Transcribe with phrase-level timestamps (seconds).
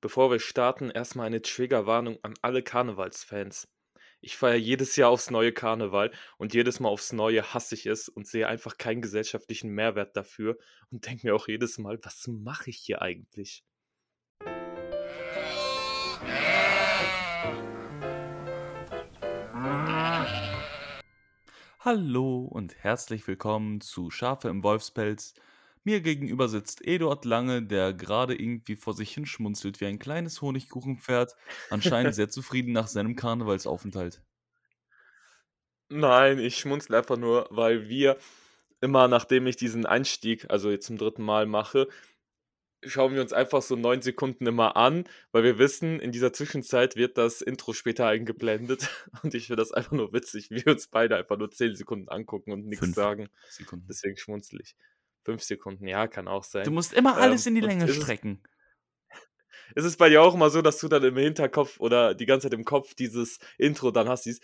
[0.00, 3.66] Bevor wir starten, erstmal eine Triggerwarnung an alle Karnevalsfans.
[4.20, 8.08] Ich feiere jedes Jahr aufs neue Karneval und jedes Mal aufs Neue hasse ich es
[8.08, 10.56] und sehe einfach keinen gesellschaftlichen Mehrwert dafür
[10.92, 13.64] und denke mir auch jedes Mal, was mache ich hier eigentlich?
[21.80, 25.34] Hallo und herzlich willkommen zu Schafe im Wolfspelz.
[25.88, 30.42] Mir gegenüber sitzt Eduard Lange, der gerade irgendwie vor sich hin schmunzelt wie ein kleines
[30.42, 31.34] Honigkuchenpferd,
[31.70, 34.20] anscheinend sehr zufrieden nach seinem Karnevalsaufenthalt.
[35.88, 38.18] Nein, ich schmunzle einfach nur, weil wir
[38.82, 41.88] immer, nachdem ich diesen Einstieg, also jetzt zum dritten Mal mache,
[42.84, 46.96] schauen wir uns einfach so neun Sekunden immer an, weil wir wissen, in dieser Zwischenzeit
[46.96, 48.90] wird das Intro später eingeblendet
[49.22, 52.10] und ich finde das einfach nur witzig, wie wir uns beide einfach nur zehn Sekunden
[52.10, 53.30] angucken und nichts Fünf sagen.
[53.48, 53.86] Sekunden.
[53.88, 54.76] Deswegen schmunzle ich.
[55.24, 56.64] Fünf Sekunden, ja, kann auch sein.
[56.64, 58.42] Du musst immer alles ähm, in die Länge strecken.
[59.74, 62.46] Ist es bei dir auch immer so, dass du dann im Hinterkopf oder die ganze
[62.46, 64.40] Zeit im Kopf dieses Intro dann hast, dieses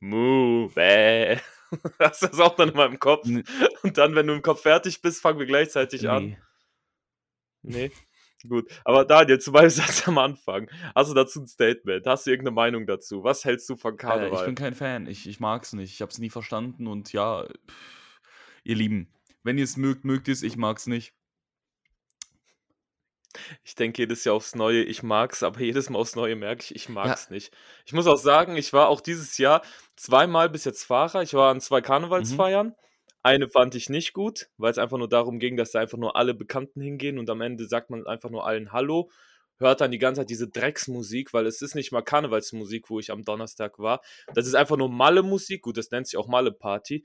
[0.00, 1.40] Move.
[1.98, 3.26] Hast du das auch dann immer im Kopf?
[3.82, 6.08] Und dann, wenn du im Kopf fertig bist, fangen wir gleichzeitig nee.
[6.08, 6.36] an.
[7.62, 7.90] Nee.
[8.48, 8.70] Gut.
[8.84, 10.70] Aber Daniel, zu meinem Satz am Anfang.
[10.94, 12.06] Hast du dazu ein Statement?
[12.06, 13.22] Hast du irgendeine Meinung dazu?
[13.22, 14.46] Was hältst du von Äh, ich Karneval?
[14.46, 15.06] bin kein Fan.
[15.06, 15.92] Ich, ich mag's nicht.
[15.92, 18.20] Ich hab's nie verstanden und ja, pff,
[18.64, 20.42] ihr Lieben, wenn ihr es mögt, mögt ihr es.
[20.42, 21.14] Ich mag's nicht.
[23.62, 26.74] Ich denke jedes Jahr aufs Neue, ich mag's, aber jedes Mal aufs Neue merke ich,
[26.74, 27.56] ich Ja, mag's nicht.
[27.86, 29.62] Ich muss auch sagen, ich war auch dieses Jahr
[29.96, 31.22] zweimal bis jetzt Fahrer.
[31.22, 32.74] Ich war an zwei mhm.
[33.22, 36.16] Eine fand ich nicht gut, weil es einfach nur darum ging, dass da einfach nur
[36.16, 39.10] alle Bekannten hingehen und am Ende sagt man einfach nur allen Hallo,
[39.60, 43.10] hört dann die ganze Zeit diese Drecksmusik, weil es ist nicht mal Karnevalsmusik, wo ich
[43.10, 44.00] am Donnerstag war.
[44.34, 45.62] Das ist einfach nur Malle-Musik.
[45.62, 47.04] Gut, das nennt sich auch Malle-Party.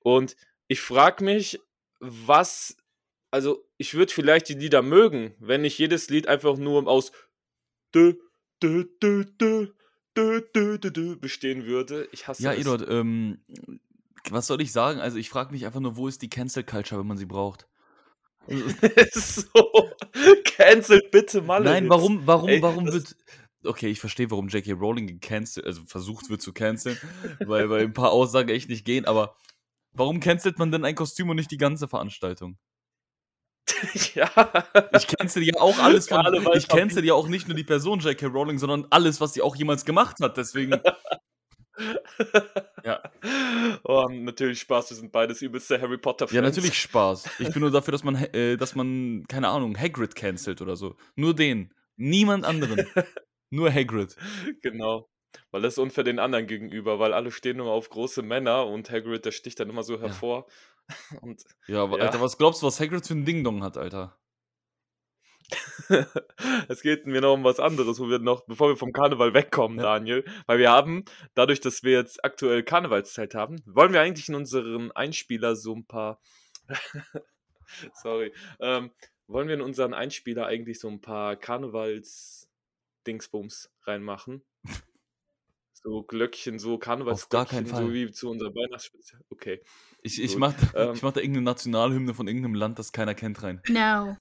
[0.00, 1.60] Und ich frage mich,
[2.00, 2.76] was,
[3.30, 7.12] also ich würde vielleicht die Lieder mögen, wenn nicht jedes Lied einfach nur aus
[7.94, 8.14] dö,
[8.60, 9.68] dö, dö, dö,
[10.16, 12.08] dö, dö, dö, dö bestehen würde.
[12.10, 12.60] Ich hasse ja, es.
[12.60, 13.44] Eduard, ähm,
[14.30, 15.00] was soll ich sagen?
[15.00, 17.66] Also ich frage mich einfach nur, wo ist die Cancel Culture, wenn man sie braucht?
[19.14, 19.90] So,
[20.44, 21.88] cancelt bitte nein, Malle-Hits.
[21.88, 23.16] warum, warum, Ey, warum wird.
[23.64, 24.72] Okay, ich verstehe, warum J.K.
[24.72, 26.98] Rowling gecancelt, also versucht wird zu canceln,
[27.40, 29.36] weil, weil ein paar Aussagen echt nicht gehen, aber
[29.92, 32.58] warum cancelt man denn ein Kostüm und nicht die ganze Veranstaltung?
[34.14, 34.28] ja.
[34.96, 36.22] Ich cancel ja auch alles von.
[36.22, 38.26] Karneval Ich cancel ja auch nicht nur die Person J.K.
[38.26, 40.36] Rowling, sondern alles, was sie auch jemals gemacht hat.
[40.36, 40.80] Deswegen.
[42.84, 43.02] Ja.
[43.84, 46.42] Oh, natürlich Spaß, wir sind beides übelste Harry Ja, Potter-Fans.
[46.42, 47.28] natürlich Spaß.
[47.38, 50.96] Ich bin nur dafür, dass man, äh, dass man, keine Ahnung, Hagrid cancelt oder so.
[51.14, 51.72] Nur den.
[51.96, 52.86] Niemand anderen.
[53.50, 54.16] Nur Hagrid.
[54.62, 55.08] Genau.
[55.50, 58.90] Weil das ist unfair den anderen gegenüber, weil alle stehen immer auf große Männer und
[58.90, 60.00] Hagrid, der sticht dann immer so Ja.
[60.02, 60.46] hervor.
[61.20, 64.18] Und Ja, aber ja, Alter, was glaubst du, was Hagrid für ein Ding-Dong hat, Alter?
[66.68, 69.76] es geht mir noch um was anderes, wo wir noch, bevor wir vom Karneval wegkommen,
[69.78, 69.84] Ja.
[69.84, 71.04] Daniel, weil wir haben,
[71.34, 75.84] dadurch, dass wir jetzt aktuell Karnevalszeit haben, wollen wir eigentlich in unseren Einspieler so ein
[75.86, 76.20] paar,
[77.94, 78.90] sorry, ähm,
[79.26, 84.42] wollen wir in unseren Einspieler eigentlich so ein paar Karnevals-Dingsbums reinmachen?
[85.84, 87.08] So Glöckchen, so Auf gar keinen
[87.66, 87.92] Karnevalsglöckchen, so Fall.
[87.92, 89.20] wie zu unserer Weihnachtsspezial.
[89.30, 89.60] Okay,
[90.02, 90.38] Ich, ich, gut.
[90.38, 93.60] mach, ich Ähm, mach da irgendeine Nationalhymne von irgendeinem Land, das keiner kennt, rein.
[93.68, 94.16] No.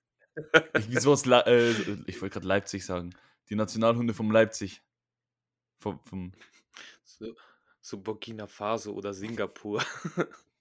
[0.89, 1.71] Ich, sowas, Le- äh,
[2.07, 3.15] ich wollte gerade Leipzig sagen.
[3.49, 4.81] Die Nationalhymne vom Leipzig.
[5.79, 6.31] Vom, vom
[7.03, 7.35] so,
[7.81, 9.83] so Burkina Faso oder Singapur.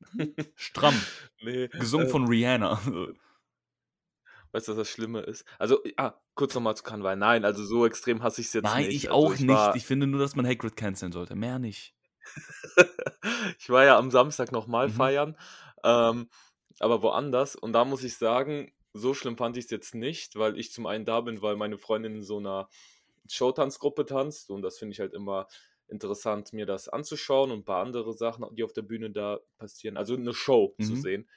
[0.56, 1.00] Stramm.
[1.42, 2.80] nee, Gesungen äh, von Rihanna.
[4.52, 5.44] Weißt du, was das Schlimme ist?
[5.58, 7.16] Also, ah, kurz nochmal zu Karneval.
[7.16, 8.96] Nein, also so extrem hasse ich es jetzt Nein, nicht.
[8.96, 9.76] ich Also auch ich nicht.
[9.76, 11.36] Ich finde nur, dass man Hagrid canceln sollte.
[11.36, 11.94] Mehr nicht.
[13.58, 14.92] ich war ja am Samstag nochmal Mhm.
[14.92, 15.36] feiern,
[15.84, 16.28] ähm,
[16.80, 17.54] aber woanders.
[17.54, 20.86] Und da muss ich sagen, so schlimm fand ich es jetzt nicht, weil ich zum
[20.86, 22.68] einen da bin, weil meine Freundin in so einer
[23.28, 25.46] Showtanzgruppe tanzt und das finde ich halt immer
[25.88, 29.96] interessant, mir das anzuschauen und ein paar andere Sachen, die auf der Bühne da passieren.
[29.96, 30.96] Also eine Show zu Mhm.
[30.96, 31.28] sehen.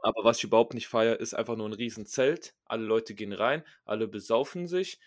[0.00, 2.54] Aber was ich überhaupt nicht feiere, ist einfach nur ein Riesenzelt.
[2.66, 5.00] Alle Leute gehen rein, alle besaufen sich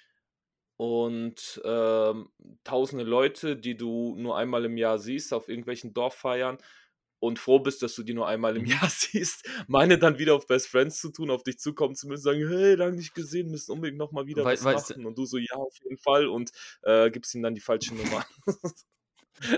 [0.78, 2.30] und ähm,
[2.64, 6.58] tausende Leute, die du nur einmal im Jahr siehst auf irgendwelchen Dorffeiern
[7.26, 8.66] und froh bist, dass du die nur einmal im.
[8.76, 12.24] Jahr siehst, meine dann wieder auf Best Friends zu tun, auf dich zukommen zu müssen,
[12.24, 15.06] sagen, hey, lange nicht gesehen, müssen unbedingt nochmal wieder Wei was du, machen.
[15.06, 16.52] Und du so, ja, auf jeden Fall und
[16.84, 18.26] äh, gibst ihm dann die falsche Nummer.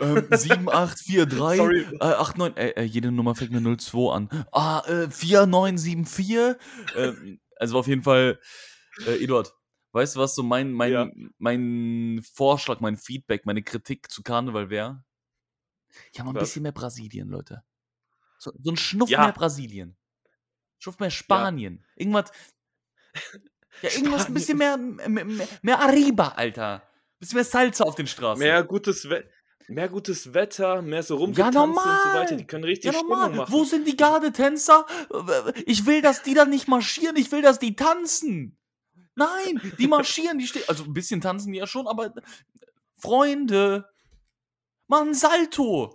[0.02, 1.86] ähm, 7843, Sorry.
[2.00, 4.30] äh, 89, äh, äh, jede Nummer fängt mit 02 an.
[4.52, 6.56] Ah, äh, 4974.
[6.96, 8.40] Ähm, also auf jeden Fall,
[9.06, 9.54] äh, Eduard,
[9.92, 11.06] weißt du, was so mein, Ja.
[11.06, 15.04] mein, mein Vorschlag, mein Feedback, meine Kritik zu Karneval wäre?
[16.14, 16.44] Ja, mal ein Was?
[16.44, 17.64] bisschen mehr Brasilien, Leute.
[18.40, 19.24] So, so ein Schnuff Ja.
[19.24, 19.98] mehr Brasilien.
[20.80, 21.84] Ich hoffe mehr Spanien.
[21.98, 22.02] Ja.
[22.04, 22.32] Irgendwas.
[23.82, 25.26] Ja, irgendwas ein bisschen mehr, mehr,
[25.62, 26.82] mehr Arriba, Alter.
[26.84, 28.40] Ein bisschen mehr Salsa auf den Straßen.
[28.40, 29.30] Mehr gutes Wetter.
[29.70, 31.96] Mehr gutes Wetter, mehr so rumgetanzt ja, normal.
[31.96, 32.36] und so weiter.
[32.38, 33.24] Die können richtig ja, normal.
[33.24, 33.54] Stimmung machen.
[33.54, 34.86] Wo sind die Gardetänzer?
[35.66, 37.18] Ich will, dass die dann nicht marschieren.
[37.18, 38.58] Ich will, dass die tanzen.
[39.16, 40.38] Nein, die marschieren.
[40.38, 40.64] Die stehen.
[40.68, 42.14] Also ein bisschen tanzen die ja schon, aber
[42.98, 43.90] Freunde,
[44.88, 45.94] Mann, Salto.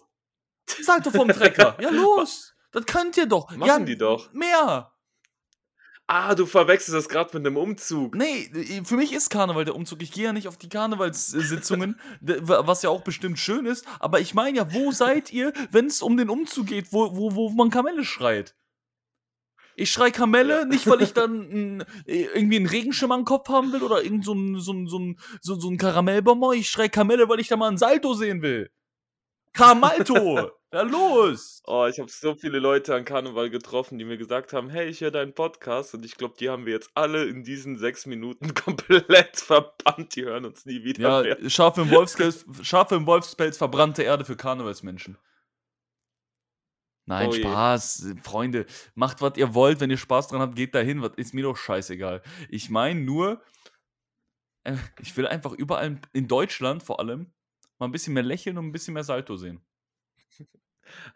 [0.66, 1.76] Salto vom Trecker.
[1.80, 2.54] Ja, los.
[2.72, 3.50] Das könnt ihr doch.
[3.50, 4.32] Machen ja, die doch.
[4.32, 4.92] Mehr.
[6.06, 8.14] Ah, du verwechselst das gerade mit einem Umzug.
[8.16, 8.50] Nee,
[8.84, 10.02] für mich ist Karneval der Umzug.
[10.02, 13.86] Ich gehe ja nicht auf die Karnevalssitzungen, was ja auch bestimmt schön ist.
[13.98, 17.34] Aber ich meine ja, wo seid ihr, wenn es um den Umzug geht, wo, wo,
[17.34, 18.54] wo man Kamelle schreit?
[19.74, 20.64] Ich schrei Kamelle, ja.
[20.66, 24.34] nicht weil ich dann n, irgendwie einen Regenschirm am Kopf haben will oder irgend so
[24.34, 26.58] ein, so ein, so ein, so, so ein Karamellbonbon.
[26.58, 28.70] Ich schrei Kamelle, weil ich da mal ein Salto sehen will.
[29.52, 30.50] Kamalto!
[30.72, 31.62] Ja, los!
[31.66, 35.02] Oh, ich habe so viele Leute an Karneval getroffen, die mir gesagt haben, hey, ich
[35.02, 38.54] höre deinen Podcast und ich glaube, die haben wir jetzt alle in diesen sechs Minuten
[38.54, 40.16] komplett verbannt.
[40.16, 41.50] Die hören uns nie wieder ja, mehr.
[41.50, 45.18] Schafe im, Wolfspelz, Schafe im Wolfspelz, verbrannte Erde für Karnevalsmenschen.
[47.04, 48.64] Nein, oh Spaß, Freunde.
[48.94, 49.80] Macht, was ihr wollt.
[49.80, 51.02] Wenn ihr Spaß dran habt, geht dahin.
[51.02, 52.22] Was ist mir doch scheißegal.
[52.48, 53.42] Ich meine nur,
[54.64, 57.32] äh, ich will einfach überall in Deutschland vor allem
[57.82, 59.60] mal ein bisschen mehr lächeln und ein bisschen mehr Salto sehen.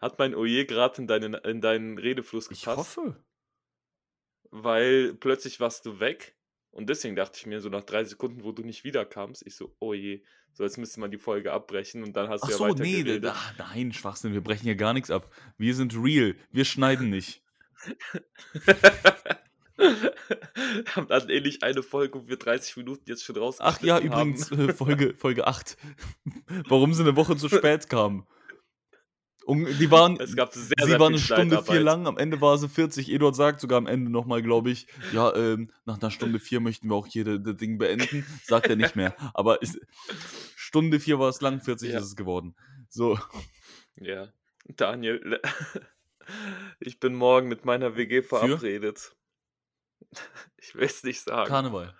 [0.01, 2.61] Hat mein Oje gerade in deinen, in deinen Redefluss gepasst?
[2.61, 3.23] Ich hoffe.
[4.51, 6.35] Weil plötzlich warst du weg
[6.71, 9.75] und deswegen dachte ich mir so nach drei Sekunden, wo du nicht wiederkamst, ich so,
[9.79, 12.57] oh je, so jetzt müsste man die Folge abbrechen und dann hast Ach du ja
[12.57, 13.31] so, weiter nee, geredet.
[13.33, 15.33] Ach, nein, Schwachsinn, wir brechen hier gar nichts ab.
[15.57, 17.43] Wir sind real, wir schneiden nicht.
[20.95, 24.51] haben dann ähnlich eine Folge, wo wir 30 Minuten jetzt schon raus Ach ja, übrigens,
[24.51, 25.77] äh, Folge, Folge 8.
[26.67, 28.25] Warum sie eine Woche zu spät kamen.
[29.47, 32.41] Und die waren, es gab sehr, sie sehr war eine Stunde vier lang, am Ende
[32.41, 33.09] war sie 40.
[33.09, 36.89] Eduard sagt sogar am Ende nochmal, glaube ich, ja, ähm, nach einer Stunde vier möchten
[36.89, 38.25] wir auch hier das Ding beenden.
[38.43, 39.15] Sagt er nicht mehr.
[39.33, 39.79] Aber ist,
[40.57, 41.99] Stunde vier war es lang, 40 ja.
[41.99, 42.55] ist es geworden.
[42.89, 43.17] So.
[43.95, 44.27] Ja,
[44.65, 45.39] Daniel,
[46.81, 48.99] ich bin morgen mit meiner WG verabredet.
[48.99, 49.15] Für?
[50.59, 51.47] Ich will es nicht sagen.
[51.47, 51.93] Karneval.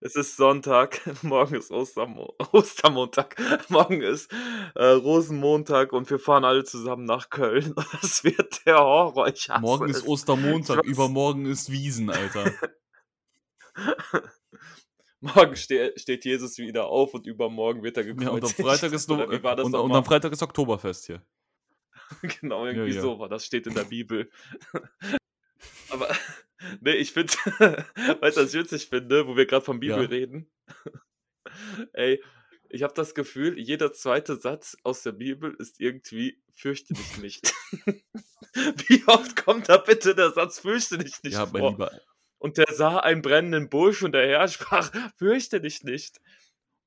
[0.00, 3.34] Es ist Sonntag, morgen ist Ostermo Ostermontag,
[3.70, 4.30] morgen ist
[4.74, 7.74] äh, Rosenmontag und wir fahren alle zusammen nach Köln.
[8.00, 9.28] Das wird der Horror.
[9.28, 10.06] Ich hasse morgen ist es.
[10.06, 12.52] Ostermontag, übermorgen ist Wiesen, Alter.
[15.20, 18.28] morgen ste steht Jesus wieder auf und übermorgen wird er gekreuzigt.
[18.28, 21.22] Ja, und am Freitag ist, no und, und am Freitag ist Oktoberfest hier.
[22.40, 23.02] genau, irgendwie ja, ja.
[23.02, 24.30] so war das steht in der Bibel.
[25.88, 26.08] Aber
[26.80, 27.32] Nee, ich finde,
[28.20, 30.08] weißt du, was ich witzig finde, wo wir gerade von Bibel ja.
[30.08, 30.50] reden?
[31.92, 32.22] Ey,
[32.68, 37.54] ich habe das Gefühl, jeder zweite Satz aus der Bibel ist irgendwie fürchte dich nicht.
[38.88, 41.60] Wie oft kommt da bitte der Satz fürchte dich nicht ja, vor?
[41.60, 42.00] Mein Lieber.
[42.38, 46.20] Und der sah einen brennenden Busch und der Herr sprach, fürchte dich nicht.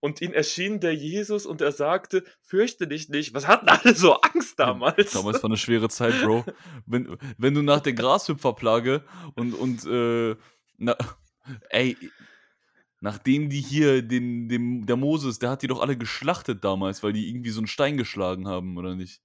[0.01, 3.33] Und ihm erschien der Jesus und er sagte, fürchte dich nicht.
[3.33, 5.11] Was hatten alle so Angst damals?
[5.11, 6.45] Damals war eine schwere Zeit, Bro.
[6.85, 9.03] Wenn, wenn du nach der Grashüpferplage
[9.35, 10.35] und, und äh,
[10.77, 10.95] na,
[11.69, 11.97] ey,
[13.01, 17.13] nachdem die hier den, dem, der Moses, der hat die doch alle geschlachtet damals, weil
[17.13, 19.21] die irgendwie so einen Stein geschlagen haben, oder nicht?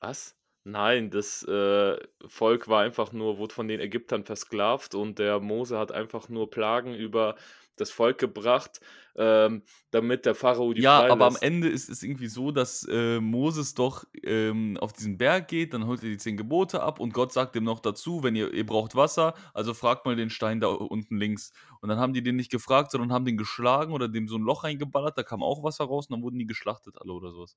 [0.00, 0.36] Was?
[0.64, 1.96] Nein, das äh,
[2.26, 6.50] Volk war einfach nur, wurde von den Ägyptern versklavt und der Mose hat einfach nur
[6.50, 7.34] Plagen über
[7.76, 8.80] das Volk gebracht,
[9.16, 13.20] ähm, damit der Pharao die Ja, aber am Ende ist es irgendwie so, dass äh,
[13.20, 17.12] Moses doch ähm, auf diesen Berg geht, dann holt er die zehn Gebote ab und
[17.12, 20.60] Gott sagt ihm noch dazu, wenn ihr, ihr braucht Wasser, also fragt mal den Stein
[20.60, 21.52] da unten links.
[21.80, 24.42] Und dann haben die den nicht gefragt, sondern haben den geschlagen oder dem so ein
[24.42, 27.56] Loch reingeballert, da kam auch Wasser raus und dann wurden die geschlachtet alle oder sowas.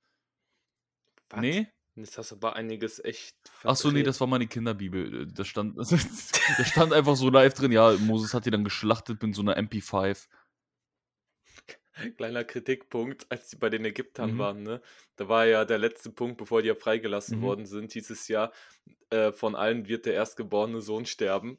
[1.30, 1.40] Was?
[1.42, 1.68] Nee?
[1.96, 3.38] Jetzt hast du aber einiges echt.
[3.64, 5.28] Ach so, nee, das war meine Kinderbibel.
[5.28, 5.78] Da stand,
[6.58, 9.58] da stand einfach so live drin, ja, Moses hat die dann geschlachtet mit so einer
[9.58, 10.28] MP5.
[12.18, 14.38] Kleiner Kritikpunkt, als die bei den Ägyptern mhm.
[14.38, 14.82] waren, ne?
[15.16, 17.44] Da war ja der letzte Punkt, bevor die ja freigelassen mhm.
[17.44, 18.52] worden sind, dieses Jahr,
[19.12, 21.58] äh, von allen wird der erstgeborene Sohn sterben.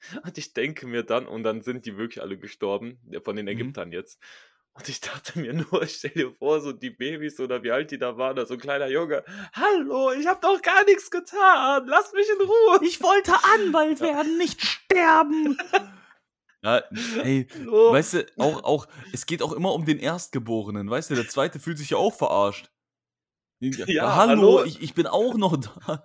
[0.22, 3.52] Und ich denke mir dann, und dann sind die wirklich alle gestorben, von den mhm.
[3.52, 3.94] Ägyptern mhm.
[3.94, 4.22] jetzt.
[4.76, 7.98] Und ich dachte mir nur, stell dir vor, so die Babys oder wie alt die
[7.98, 9.24] da waren, da so ein kleiner Junge.
[9.54, 11.86] Hallo, ich hab doch gar nichts getan.
[11.86, 12.80] Lass mich in Ruhe.
[12.82, 15.56] Ich wollte Anwalt werden, nicht sterben.
[16.62, 16.82] Ja,
[17.22, 17.92] ey, oh.
[17.92, 21.58] weißt du, auch, auch, es geht auch immer um den Erstgeborenen, weißt du, der Zweite
[21.58, 22.70] fühlt sich ja auch verarscht.
[23.60, 24.64] Ja, ja hallo, hallo.
[24.64, 26.04] Ich, ich bin auch noch da.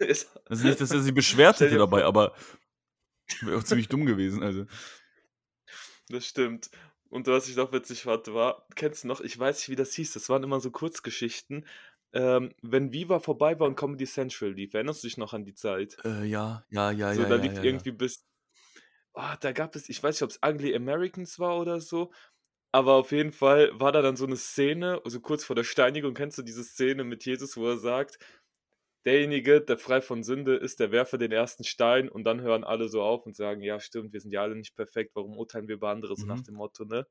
[0.00, 2.34] Also nicht, dass er sich beschwert hätte dabei, aber
[3.42, 4.64] wäre auch ziemlich dumm gewesen, also.
[6.08, 6.70] Das stimmt.
[7.14, 9.94] Und was ich noch witzig fand, war, kennst du noch, ich weiß nicht, wie das
[9.94, 11.66] hieß, das waren immer so Kurzgeschichten,
[12.12, 14.74] ähm, wenn Viva vorbei war und Comedy Central lief.
[14.74, 15.98] Erinnerst du dich noch an die Zeit?
[16.04, 17.64] Äh, ja, ja, ja, So, ja, da ja, lief ja, ja.
[17.64, 18.26] irgendwie bis
[19.14, 22.12] ah, da gab es ich weiß nicht, ob's Ugly Americans war oder so,
[22.72, 26.14] aber auf jeden Fall war da dann so 'ne Szene, so kurz vor der Steinigung.
[26.14, 28.18] Kennst du diese Szene mit Jesus, wo er sagt:
[29.06, 32.88] „Derjenige, der frei von Sünde ist, der werfe den ersten Stein.“ Und dann hören alle
[32.88, 35.12] so auf und sagen: „Ja, stimmt, wir sind ja alle nicht perfekt.
[35.14, 36.44] Warum urteilen wir über andere?“ So nach Mhm.
[36.44, 37.06] dem Motto, ne?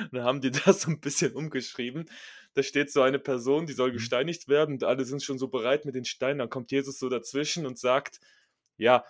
[0.00, 2.08] Und dann haben die das so 'n bisschen umgeschrieben.
[2.54, 3.92] Da steht so eine Person, die soll Mhm.
[3.92, 6.38] gesteinigt werden und alle sind schon so bereit mit den Steinen.
[6.38, 8.20] Dann kommt Jesus so dazwischen und sagt:
[8.78, 9.04] „Ja,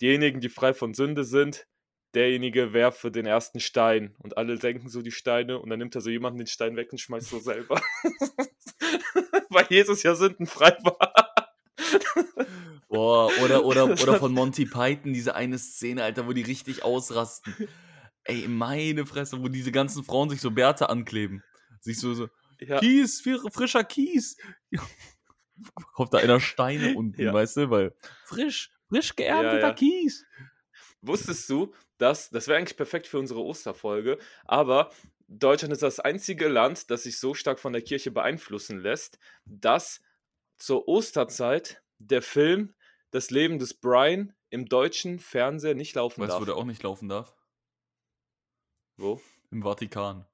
[0.00, 1.66] diejenigen, die frei von Sünde sind,
[2.14, 6.00] derjenige werfe den ersten Stein.“ Und alle senken so die Steine und dann nimmt er
[6.02, 7.80] so jemanden den Stein weg und schmeißt so selber.
[9.50, 11.27] Weil Jesus ja sündenfrei war.
[12.88, 17.56] Boah, oder oder oder von Monty Python diese eine Szene, Alter, wo die richtig ausrasten.
[18.24, 21.44] Ey, meine Fresse, wo diese ganzen Frauen sich so Bärte ankleben.
[21.80, 22.28] Sich so so:
[22.60, 22.78] Ja.
[22.80, 24.36] „Kies, frischer Kies.“
[25.94, 27.32] Kauft da einer Steine unten, Ja.
[27.32, 29.72] weißt du, weil frisch frisch geernteter ja.
[29.72, 30.24] Kies.
[31.00, 34.90] Wusstest du, dass das wäre eigentlich perfekt für unsere Osterfolge, aber
[35.28, 40.00] Deutschland ist das einzige Land, das sich so stark von der Kirche beeinflussen lässt, dass
[40.58, 42.74] zur Osterzeit der Film
[43.10, 46.44] „Das Leben des Brian“ im deutschen Fernseher nicht laufen Weißt du, wo darf.
[46.44, 47.34] der auch nicht laufen darf?
[48.98, 49.22] Wo?
[49.50, 50.26] Im Vatikan.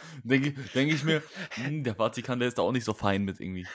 [0.24, 1.22] Denke denke ich mir:
[1.56, 3.72] „Hm, der Vatikan, der ist da auch nicht so fein mit irgendwie.“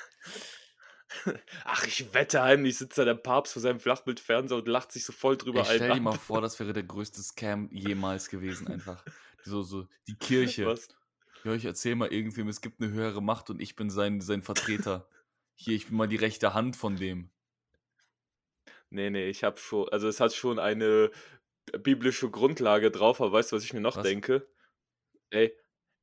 [1.63, 5.13] Ach, ich wette, heimlich sitzt da der Papst vor seinem Flachbildfernseher und lacht sich so
[5.13, 9.05] voll drüber einen stell dir mal vor, das wäre der größte Scam jemals gewesen einfach.
[9.41, 10.77] So so die Kirche.
[10.77, 10.87] Was?
[11.43, 14.43] Ja, ich erzähle mal irgendwem, es gibt 'ne höhere Macht und ich bin sein sein
[14.43, 15.09] Vertreter.
[15.59, 17.31] Hier, ich bin mal die rechte Hand von dem.
[18.91, 21.11] Ne, ne, ich habe schon also, es hat schon eine
[21.79, 24.03] biblische Grundlage drauf, aber weißt du, was ich mir noch Was?
[24.03, 24.47] denke?
[25.31, 25.53] Ey,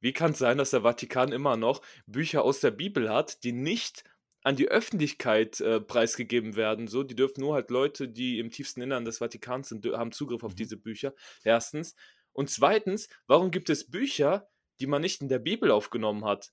[0.00, 4.04] wie kann's sein, dass der Vatikan immer noch Bücher aus der Bibel hat, die nicht
[4.42, 7.02] an die Öffentlichkeit, äh, preisgegeben werden, so?
[7.02, 10.54] Die dürfen nur halt Leute, die im tiefsten Innern des Vatikans sind, haben Zugriff auf
[10.54, 10.56] Mhm.
[10.56, 11.96] diese Bücher, 1.
[12.32, 16.52] Und 2., warum gibt es Bücher, die man nicht in der Bibel aufgenommen hat?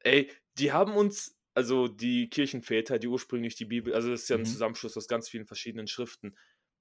[0.00, 4.36] Ey, die haben uns also, die Kirchenväter, die ursprünglich die Bibel also, das ist ja
[4.36, 4.44] 'n Mhm.
[4.44, 6.36] Zusammenschluss aus ganz vielen verschiedenen Schriften.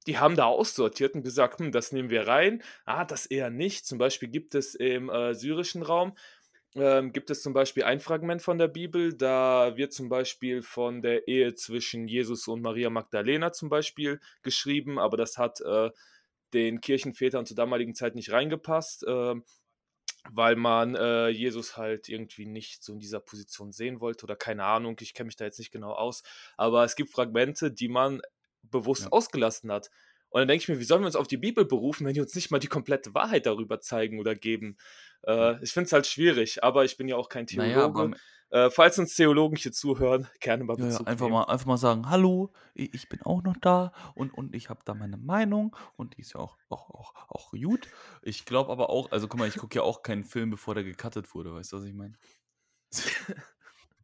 [0.08, 2.63] Die haben da aussortiert und gesagt: „Hm, das nehmen wir rein.
[2.86, 6.15] Ah, das eher nicht.“ Zum Beispiel gibt es im, äh, syrischen Raum
[6.75, 11.01] ähm, gibt es zum Beispiel ein Fragment von der Bibel, da wird zum Beispiel von
[11.01, 15.92] der Ehe zwischen Jesus und Maria Magdalena zum Beispiel geschrieben, aber das hat, äh,
[16.53, 19.44] den Kirchenvätern zur damaligen Zeit nicht reingepasst, ähm,
[20.32, 24.63] weil man, äh, Jesus halt irgendwie nicht so in dieser Position sehen wollte oder keine
[24.65, 26.24] Ahnung, ich kenne mich da jetzt nicht genau aus.
[26.58, 28.22] Aber es gibt Fragmente, die man
[28.63, 29.12] bewusst Ja.
[29.12, 29.89] ausgelassen hat.
[30.34, 32.22] Und dann denke ich mir: „Wie sollen wir uns auf die Bibel berufen, wenn die
[32.22, 34.78] uns nicht mal die komplette Wahrheit darüber zeigen oder geben?“
[35.36, 35.50] Ja.
[35.50, 38.12] Äh, ich finde es halt schwierig, aber ich bin ja auch kein Theologe.
[38.12, 38.16] am
[38.52, 41.30] Äh, falls uns Theologen hier zuhören, gerne mal Ja, ja, Bezug einfach nehmen.
[41.30, 44.96] mal einfach mal sagen: „Hallo, ich bin auch noch da und und ich habe da
[44.96, 47.90] meine Meinung und die ist ja auch auch auch auch gut.“
[48.24, 50.84] Ich glaube aber auch also, guck mal, ich gucke ja auch keinen Film, bevor der
[50.84, 52.18] gecuttet wurde, weißt du, was ich meine?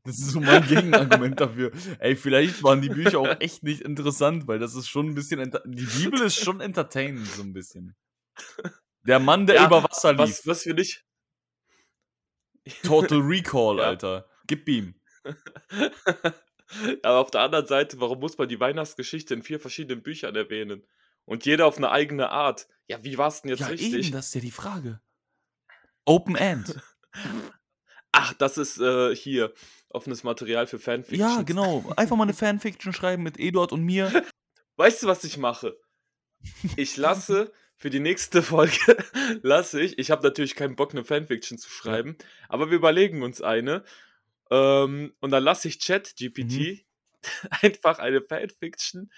[0.10, 1.72] Das ist so mein Gegenargument dafür.
[2.00, 5.40] Ey, vielleicht waren die Bücher auch echt nicht interessant, weil das ist schon 'n bisschen
[5.66, 7.96] die Bibel ist schon entertainend so 'n bisschen.
[9.06, 10.46] Der Mann, der Ja, über Wasser was lief.
[10.46, 11.04] was für dich
[12.84, 13.84] Total Recall, Ja.
[13.84, 14.26] Alter.
[14.48, 14.96] Gib ihm.
[17.04, 20.86] Aber auf der anderen Seite, warum muss man die Weihnachtsgeschichte in 4 verschiedenen Büchern erwähnen?
[21.26, 22.68] Und jeder auf 'ne eigene Art.
[22.88, 24.08] Ja, wie war's denn jetzt Ja, richtig?
[24.08, 25.02] eben, das ist ja die Frage.
[26.08, 26.76] Open End.
[28.14, 29.54] Ach, das ist, äh, hier
[29.90, 30.80] offenes Material für
[31.12, 31.42] Ja, Fanfictions.
[31.42, 31.92] genau.
[31.98, 34.14] Einfach mal 'ne Fanfiction schreiben mit Eduard und mir.
[34.78, 35.78] Weißt du, was ich mache?
[36.76, 38.76] Ich lasse für die nächste Folge
[39.44, 42.00] lasse ich ich habe natürlich keinen Bock, 'ne Fanfiction zu Ja.
[42.00, 42.18] schreiben,
[42.50, 43.84] aber wir überlegen uns eine,
[44.52, 45.80] ähm, und dann lasse ich
[46.38, 46.66] Mhm.
[46.66, 46.86] ChatGPT
[47.64, 49.12] einfach eine Fanfiction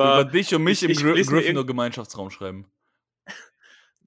[0.00, 2.70] Über über dich und mich ich im irgend Gryffindor-Gemeinschaftsraum schreiben.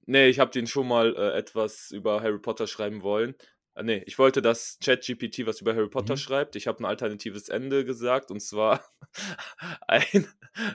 [0.08, 3.36] Ne, ich habe den schon mal, äh, etwas über Harry Potter schreiben wollen.
[3.76, 6.18] Ah, ne, ich wollte, dass ChatGPT was über Harry Potter Mhm.
[6.18, 6.56] schreibt.
[6.56, 8.84] Ich habe 'n alternatives Ende gesagt und zwar
[9.88, 10.26] ein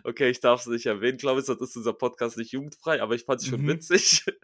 [0.03, 3.25] okay, ich darf's nicht erwähnen, glaube ich, sonst ist unser Podcast nicht jugendfrei, aber ich
[3.25, 3.67] fand's schon Mhm.
[3.67, 4.23] witzig.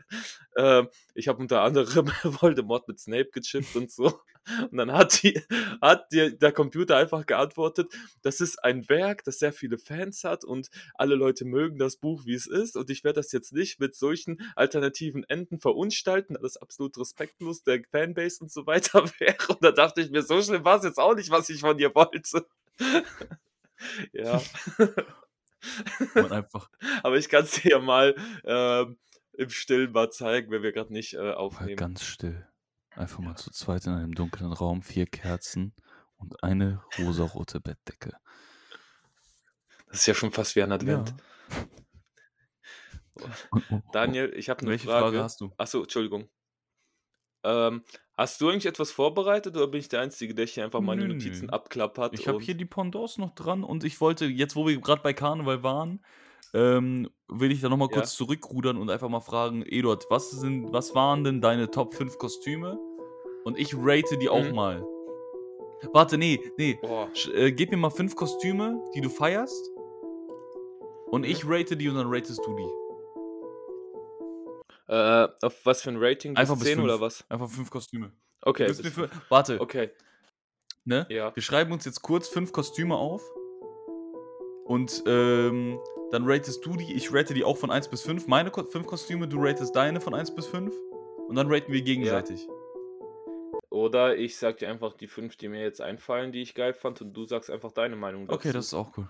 [0.56, 4.22] Ähm, ich habe unter anderem Voldemort mit Snape gechippt und so.
[4.70, 5.42] Und dann hat die
[5.82, 7.92] hat dir der Computer einfach geantwortet:
[8.22, 12.26] „Das ist ein Werk, das sehr viele Fans hat und alle Leute mögen das Buch,
[12.26, 16.42] wie es ist und ich werde das jetzt nicht mit solchen alternativen Enden verunstalten, da
[16.42, 20.42] das absolut respektlos der Fanbase und so weiter wäre.“ Und da dachte ich mir: „So
[20.42, 22.46] schlimm war's jetzt auch nicht, was ich von dir wollte.“
[24.14, 24.42] Ja.
[26.16, 26.70] Einfach
[27.04, 28.98] Aber ich kann's dir ja mal, ähm,
[29.34, 31.76] im Stillen mal zeigen, wenn wir grad nicht, äh, aufnehmen.
[31.76, 32.48] ganz still.
[32.96, 35.74] Einfach mal zu zweit in einem dunklen Raum, 4 Kerzen
[36.18, 38.14] Und eine rosarote Bettdecke.
[39.88, 41.14] Das ist ja schon fast wie ein Advent.
[43.20, 43.28] Ja.
[43.92, 45.06] Daniel, ich habe eine Welche Frage.
[45.06, 45.52] Frage hast du?
[45.58, 46.30] Achso, Entschuldigung.
[47.44, 47.84] Ähm,
[48.18, 51.14] hast du eigentlich etwas vorbereitet oder bin ich der Einzige, der hier einfach meine Nö,
[51.14, 51.54] Notizen nö.
[51.54, 52.14] abklappert?
[52.14, 55.14] Ich habe hier die Pendants noch dran und ich wollte, jetzt wo wir gerade bei
[55.14, 56.04] Karneval waren,
[56.54, 57.96] ähm, will ich da nochmal Ja.
[57.96, 62.18] kurz zurückrudern und einfach mal fragen, Eduard, was, sind, was waren denn deine Top 5
[62.18, 62.78] Kostüme?
[63.44, 64.56] Und ich rate die auch Mhm.
[64.56, 64.86] mal.
[65.92, 66.80] Warte, nee, nee.
[67.34, 69.70] Äh, gib mir mal fünf Kostüme, die du feierst.
[71.12, 71.30] Und Mhm.
[71.30, 72.83] ich rate die und dann ratest du die.
[74.88, 76.34] Äh, auf was für ein Rating?
[76.34, 76.86] Bis Einfach bis 10 fünf.
[76.86, 77.24] oder was?
[77.30, 78.12] Einfach fünf Kostüme.
[78.42, 78.68] Okay.
[78.68, 79.10] Bis fünf.
[79.30, 79.92] warte, Okay,
[80.84, 81.06] ne?
[81.10, 81.34] ja.
[81.36, 83.24] Wir schreiben uns jetzt kurz fünf Kostüme auf.
[84.66, 85.80] Und ähm,
[86.12, 86.94] dann ratest du die.
[86.94, 88.28] Ich rate die auch von 1 bis 5.
[88.28, 90.74] Meine Ko fünf Kostüme, du ratest deine von 1 bis 5.
[91.28, 92.48] Und dann raten wir gegenseitig.
[93.70, 97.02] Oder ich sag dir einfach die fünf, die mir jetzt einfallen, die ich geil fand,
[97.02, 98.36] und du sagst einfach deine Meinung dazu.
[98.36, 99.08] Okay, das ist auch cool.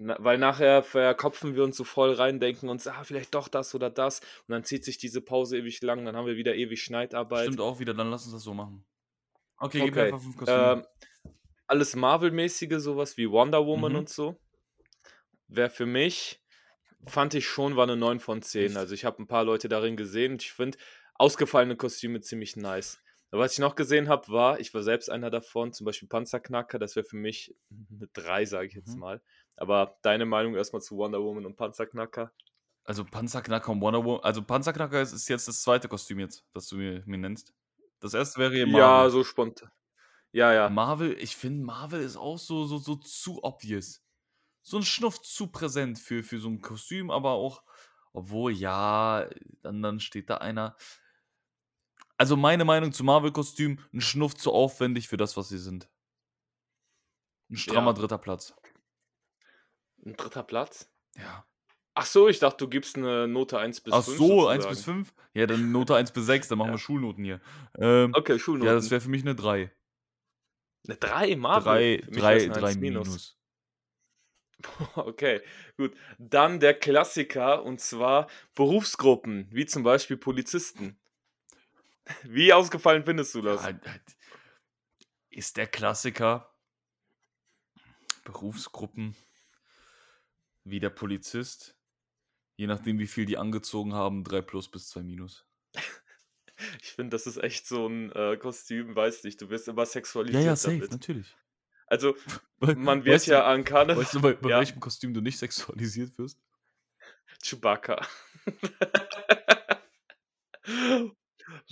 [0.00, 3.74] Na, weil nachher verkopfen wir uns so voll rein, denken uns, ah, vielleicht doch das
[3.74, 4.20] oder das.
[4.20, 7.46] Und dann zieht sich diese Pause ewig lang, dann haben wir wieder ewig Schneidarbeit.
[7.46, 8.84] Stimmt auch wieder, dann lass uns das so machen.
[9.58, 10.12] Okay, gib mir Okay.
[10.12, 10.72] einfach fünf Kostüme.
[10.72, 10.86] Ähm,
[11.66, 13.98] alles Marvel-mäßige, sowas wie Wonder Woman Mhm.
[13.98, 14.36] und so.
[15.48, 16.40] Wäre für mich,
[17.06, 18.66] fand ich schon, war eine 9 von 10.
[18.66, 18.76] Echt?
[18.76, 20.78] Also ich habe ein paar Leute darin gesehen und ich finde
[21.14, 23.00] ausgefallene Kostüme ziemlich nice.
[23.30, 26.78] Aber was ich noch gesehen habe, war, ich war selbst einer davon, zum Beispiel Panzerknacker,
[26.78, 27.54] das wäre für mich
[27.90, 29.00] eine 3, sage ich jetzt Mhm.
[29.00, 29.22] mal.
[29.56, 32.32] Aber deine Meinung erstmal zu Wonder Woman und Panzerknacker?
[32.84, 34.22] Also Panzerknacker und Wonder Woman.
[34.24, 37.52] Also Panzerknacker ist, ist jetzt das zweite Kostüm jetzt, das du mir, mir nennst.
[38.00, 39.06] Das erste wäre Marvel.
[39.06, 39.70] Ja, so spontan.
[40.32, 40.68] Ja, ja.
[40.68, 44.02] Marvel, ich finde, Marvel ist auch so, so, so zu obvious.
[44.62, 47.62] So ein Schnuff zu präsent für, für so ein Kostüm, aber auch,
[48.12, 49.28] obwohl, ja,
[49.62, 50.76] dann, dann steht da einer.
[52.18, 55.88] Also meine Meinung zu Marvel-Kostüm, ein Schnuff zu aufwendig für das, was sie sind.
[57.50, 57.92] Ein strammer Ja.
[57.94, 58.54] dritter Platz.
[60.04, 60.90] Ein dritter Platz?
[61.16, 61.44] Ja.
[61.94, 64.16] Ach so, ich dachte, du gibst eine Note 1 bis Ach 5.
[64.18, 65.04] so, 1 bis sozusagen.
[65.04, 65.14] 5?
[65.34, 66.74] Ja, dann Note 1 bis 6, dann machen Ja.
[66.74, 67.40] wir Schulnoten hier.
[67.78, 68.66] Ähm, Okay, Schulnoten.
[68.68, 69.72] ja, das wäre für mich eine 3.
[70.88, 71.98] eine 3, Marvel?
[71.98, 73.36] 3, Für mich 3, wär's eine 3 1 minus.
[74.96, 75.40] Okay,
[75.76, 75.94] gut.
[76.18, 80.98] Dann der Klassiker und zwar Berufsgruppen, wie zum Beispiel Polizisten.
[82.24, 83.62] Wie ausgefallen findest du das?
[83.64, 83.78] Ja,
[85.30, 86.54] ist der Klassiker
[88.24, 89.14] Berufsgruppen
[90.64, 91.78] wie der Polizist,
[92.56, 95.46] je nachdem wie viel die angezogen haben, 3 plus bis 2 minus.
[96.82, 99.92] Ich finde, das ist echt so ein äh, Kostüm, weiß nicht, du wirst immer Ja,
[99.92, 100.90] sexualisiert ja, safe, damit.
[100.90, 101.36] natürlich.
[101.86, 102.16] Also,
[102.74, 104.02] man wird weißt ja du, an Karneval.
[104.02, 104.58] weißt du, bei, bei Ja.
[104.58, 106.40] welchem Kostüm du nicht sexualisiert wirst?
[107.42, 107.96] Chewbacca.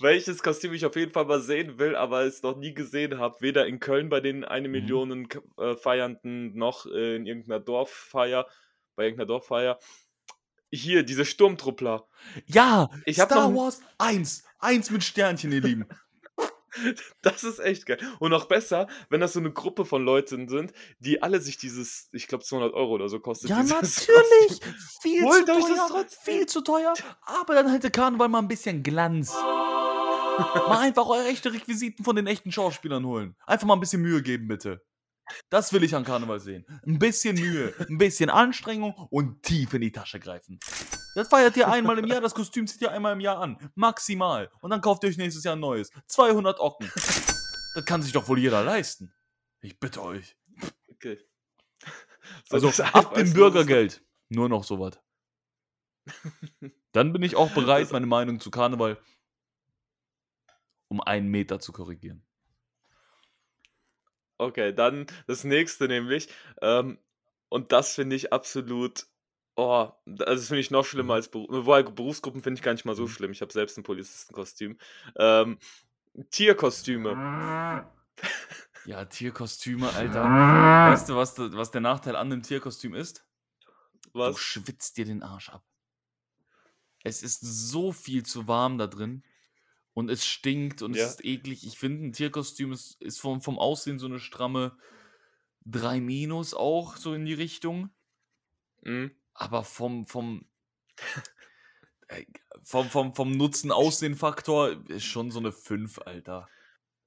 [0.01, 3.37] Welches Kostüm ich auf jeden Fall mal sehen will, aber es noch nie gesehen habe,
[3.41, 4.73] weder in Köln bei den eine Mhm.
[4.73, 8.47] Million K- äh, Feiernden noch äh, in irgendeiner Dorffeier,
[8.95, 9.79] bei irgendeiner Dorffeier.
[10.71, 12.07] Hier, diese Sturmtruppler.
[12.47, 14.45] Ja, Ich Star noch- Wars 1.
[14.59, 15.87] 1 mit Sternchen, ihr Lieben.
[17.23, 17.99] Das ist echt geil.
[18.21, 22.09] Und noch besser, wenn das so eine Gruppe von Leuten sind, die alle sich dieses,
[22.13, 23.51] ich glaube 200 Euro oder so kostet.
[23.51, 24.61] Ja, natürlich.
[25.03, 26.07] Viel Holt zu teuer.
[26.23, 26.95] Viel zu teuer.
[27.23, 29.33] Aber dann hätte Karneval mal ein bisschen Glanz.
[29.35, 33.37] mal einfach eure echte Requisiten von den echten Schauspielern holen.
[33.47, 34.83] Einfach mal ein bisschen Mühe geben, bitte.
[35.51, 36.65] Das will ich an Karneval sehen.
[36.87, 40.61] Ein bisschen Mühe, ein bisschen Anstrengung und tief in die Tasche greifen.
[41.17, 43.57] Das feiert ihr einmal im Jahr, das Kostüm zieht ihr einmal im Jahr an.
[43.75, 44.51] Maximal.
[44.61, 45.91] Und dann kauft ihr euch nächstes Jahr ein neues.
[46.09, 46.91] 200 Ocken.
[47.75, 49.15] Das kann sich doch wohl jeder leisten.
[49.63, 50.37] Ich bitte euch.
[50.89, 51.19] Okay.
[52.51, 54.03] Also das ab dem so- Bürgergeld.
[54.29, 54.99] Nur noch sowas.
[56.93, 58.99] Dann bin ich auch bereit, meine Meinung zu Karneval
[60.89, 62.27] um einen Meter zu korrigieren.
[64.39, 66.29] Okay, dann das nächste nämlich.
[66.61, 66.99] Ähm,
[67.49, 69.07] und das finde ich absolut.
[69.57, 71.17] Oh, also das finde ich noch schlimmer Mhm.
[71.17, 73.09] als Beru wobei Berufsgruppen finde ich gar nicht mal so Mhm.
[73.09, 73.33] schlimm.
[73.33, 74.79] Ich habe selbst ein Polizistenkostüm.
[75.19, 75.59] Ähm,
[76.31, 77.23] Tierkostüme.
[78.85, 80.37] Ja, Tierkostüme, Alter.
[80.83, 83.27] Weißt du, was, was der Nachteil an dem Tierkostüm ist?
[84.13, 84.37] Du Was?
[84.37, 85.65] schwitzt dir den Arsch ab.
[87.05, 89.23] Es ist so viel zu warm da drin.
[89.95, 91.05] Und es stinkt und Ja.
[91.05, 91.67] es ist eklig.
[91.67, 94.77] Ich finde, ein Tierkostüm ist, ist vom, vom Aussehen so eine stramme
[95.65, 97.91] 3 Minus auch, so in die Richtung.
[98.83, 99.11] Mhm.
[99.39, 100.47] Aber vom, vom,
[102.09, 102.25] äh,
[102.65, 106.49] vom, vom, vom Nutzen-Aussehen-Faktor ist schon so eine 5, Alter.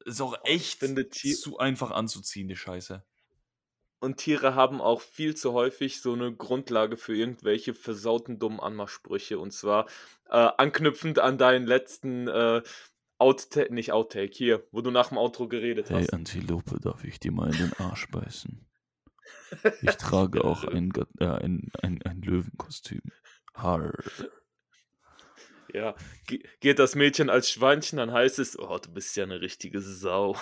[0.05, 3.03] Ist auch echt finde Tier- zu einfach anzuziehen, die Scheiße.
[4.01, 9.39] Und Tiere haben auch viel zu häufig so eine Grundlage für irgendwelche versauten dummen Anmachsprüche.
[9.39, 9.87] Und zwar
[10.29, 12.61] äh, anknüpfend an deinen letzten äh,
[13.17, 16.13] Outtake, nicht Outtake, hier, wo du nach dem Outro geredet Hey hast.
[16.13, 18.68] Antilope, darf ich dir mal in den Arsch beißen?
[19.81, 23.01] Ich trage auch ein, äh, ein, ein, ein Löwenkostüm.
[23.55, 23.93] Harr.
[25.73, 25.95] Ja,
[26.27, 29.81] ge- geht das Mädchen als Schweinchen, dann heißt es, oh, du bist ja eine richtige
[29.81, 30.35] Sau.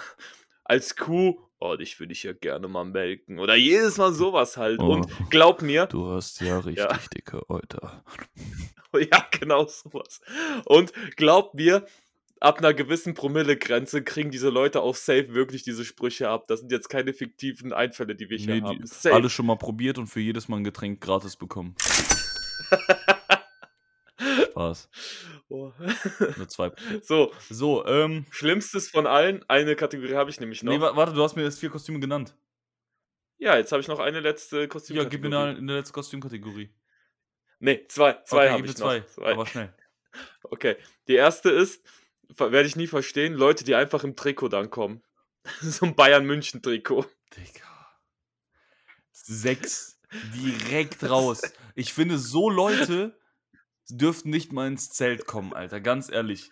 [0.64, 3.40] Als Kuh, oh, dich würde ich ja gerne mal melken.
[3.40, 4.80] Oder jedes Mal sowas halt.
[4.80, 5.24] Und Oh.
[5.30, 7.00] glaub mir, Du hast ja richtig Ja.
[7.14, 8.04] dicke Euter.
[8.94, 10.22] ja, genau sowas.
[10.66, 11.86] Und glaub mir,
[12.40, 16.48] ab einer gewissen Promillegrenze kriegen diese Leute auch safe wirklich diese Sprüche ab.
[16.48, 18.84] Das sind jetzt keine fiktiven Einfälle, die wir hier Nee, haben.
[18.84, 21.76] die, alles schon mal probiert und für jedes Mal ein Getränk gratis bekommen.
[24.52, 24.90] Spaß.
[25.50, 25.72] Oh.
[26.38, 26.72] Nur zwei.
[27.02, 28.26] so, So, ähm.
[28.32, 29.44] schlimmstes von allen.
[29.48, 30.74] Eine Kategorie habe ich nämlich noch.
[30.74, 32.36] Nee, wa- warte, du hast mir jetzt vier Kostüme genannt.
[33.38, 34.98] ja, jetzt habe ich noch eine letzte Kostüm.
[34.98, 36.74] Ja, gib mir da in der letzten Kostümkategorie.
[37.60, 38.14] Nee, zwei.
[38.26, 39.06] Zwei okay, habe ich zwei, noch.
[39.08, 39.32] Zwei.
[39.34, 39.74] aber schnell.
[40.50, 40.78] Okay.
[41.08, 41.86] Die erste ist,
[42.36, 45.04] werde ich nie verstehen, Leute, die einfach im Trikot dann kommen.
[45.62, 47.06] so ein Bayern-München-Trikot.
[47.36, 47.98] Digga.
[49.12, 50.00] Sechs.
[50.34, 51.42] Direkt raus.
[51.76, 53.18] Ich finde, so Leute
[53.90, 55.80] dürften nicht mal ins Zelt kommen, Alter.
[55.82, 56.50] Ganz ehrlich.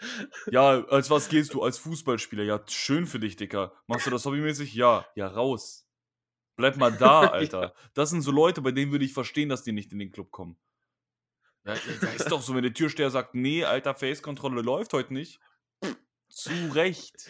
[0.52, 1.64] Ja, als was gehst du?
[1.64, 2.44] Als Fußballspieler.
[2.44, 3.74] Ja, schön für dich, Dicker.
[3.88, 4.74] Machst du das hobbymäßig?
[4.74, 5.06] Ja.
[5.16, 5.88] Ja, raus.
[6.56, 7.74] Bleib mal da, Alter.
[7.94, 10.32] Das sind so Leute, bei denen würde ich verstehen, dass die nicht in den Club
[10.32, 10.58] kommen.
[11.66, 15.40] Ja, da ist doch so, wenn der Türsteher sagt, nee, Alter, Face-Kontrolle läuft heute nicht.
[16.36, 17.30] Zu Recht.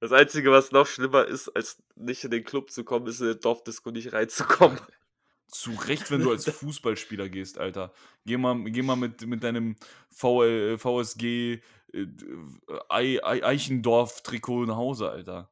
[0.00, 3.28] Das Einzige, was noch schlimmer ist, als nicht in den Club zu kommen, ist in
[3.28, 4.80] den Dorfdisco nicht reinzukommen.
[5.48, 7.92] Zu Recht, wenn du als Fußballspieler gehst, Alter.
[8.24, 9.76] Geh mal, geh mal mit, mit deinem
[10.10, 11.60] VL, VSG
[11.92, 12.06] äh,
[12.88, 15.48] Ei- Ei- Eichendorf-Trikot nach Hause, Alter.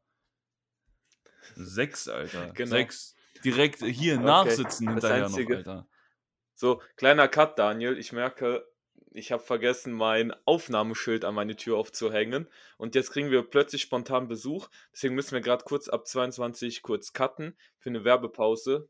[1.55, 2.51] Sechs, Alter.
[2.55, 2.71] Genau.
[2.71, 3.15] Sechs.
[3.45, 5.89] Direkt hier Okay, nachsitzen das hinterher Einzige- noch, Alter.
[6.57, 7.97] So, kleiner Cut, Daniel.
[7.97, 8.67] Ich merke,
[9.15, 12.49] ich habe vergessen, mein Aufnahmeschild an meine Tür aufzuhängen.
[12.79, 14.69] Und jetzt kriegen wir plötzlich spontan Besuch.
[14.93, 18.89] Deswegen müssen wir gerade kurz ab 22 kurz cutten für eine Werbepause.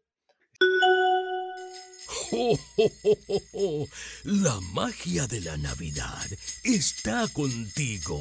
[2.33, 3.87] ¡Oh, oh, oh, oh, oh!
[4.25, 6.31] La magia de la Navidad
[6.65, 8.19] está contigo.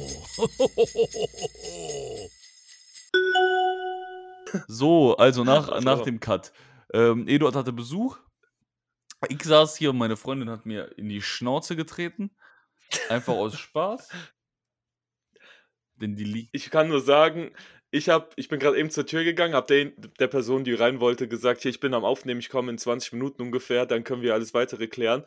[4.68, 6.52] So, also nach, nach dem Cut.
[6.92, 8.18] Ähm, Eduard hatte Besuch.
[9.28, 12.30] Ich saß hier und meine Freundin hat mir in die Schnauze getreten.
[13.08, 14.08] Einfach aus Spaß.
[15.96, 16.50] Denn die liegt.
[16.52, 17.52] Ich kann nur sagen,
[17.90, 21.28] ich, hab, ich bin gerade eben zur Tür gegangen, habe der, Person, die rein wollte,
[21.28, 24.34] gesagt, hier, ich bin am Aufnehmen, ich komme in 20 Minuten ungefähr, dann können wir
[24.34, 25.24] alles weitere klären.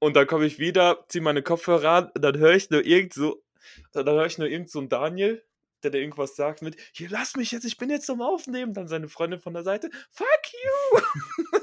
[0.00, 3.44] Und dann komme ich wieder, ziehe meine Kopfhörer an, dann höre ich nur irgend so,
[3.92, 5.44] dann höre ich nur irgend so einen Daniel,
[5.84, 8.74] der da irgendwas sagt mit, hier, lass mich jetzt, ich bin jetzt zum Aufnehmen.
[8.74, 11.00] Dann seine Freundin von der Seite, fuck you!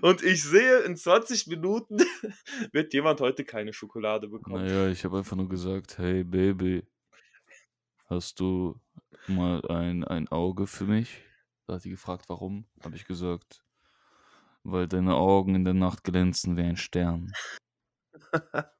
[0.00, 1.98] Und ich sehe, in 20 Minuten
[2.72, 4.64] wird jemand heute keine Schokolade bekommen.
[4.64, 6.86] Naja, ich habe einfach nur gesagt, hey Baby,
[8.06, 8.80] hast du
[9.26, 11.22] mal ein, ein Auge für mich?
[11.66, 12.66] Da hat die gefragt, warum.
[12.82, 13.64] Habe ich gesagt,
[14.64, 17.32] weil deine Augen in der Nacht glänzen wie ein Stern.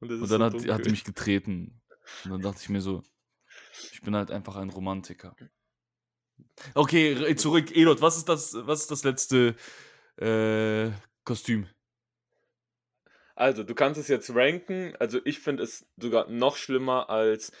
[0.00, 0.82] Und, Und dann so hat, hat dunkel.
[0.82, 1.82] die mich getreten.
[2.24, 3.02] Und dann dachte ich mir so,
[3.92, 5.36] ich bin halt einfach ein Romantiker.
[6.74, 7.74] Okay, zurück.
[7.76, 9.56] Elot, was ist das, was ist das letzte
[10.18, 10.90] äh,
[11.24, 11.66] Kostüm?
[13.34, 14.94] Also, du kannst es jetzt ranken.
[14.98, 17.52] Also, ich finde es sogar noch schlimmer als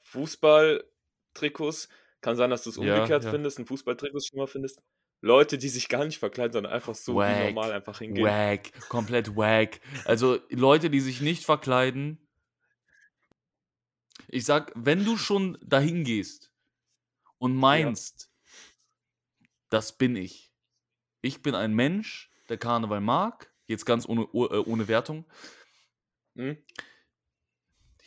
[0.00, 1.88] Fußballtrikots.
[2.20, 3.30] Kann sein, dass du es Ja, umgekehrt ja.
[3.30, 4.80] findest, ein Fußballtrikots schlimmer findest.
[5.20, 8.24] Leute, die sich gar nicht verkleiden, sondern einfach so wie normal einfach hingehen.
[8.24, 9.80] Wack, komplett wack.
[10.04, 12.18] Also Leute, die sich nicht verkleiden.
[14.28, 16.52] Ich sag, wenn du schon dahin gehst
[17.38, 18.30] und meinst,
[19.70, 20.45] das bin ich.
[21.20, 23.52] Ich bin ein Mensch, der Karneval mag.
[23.66, 25.24] Jetzt ganz ohne, oh- äh, ohne Wertung.
[26.36, 26.56] Hm?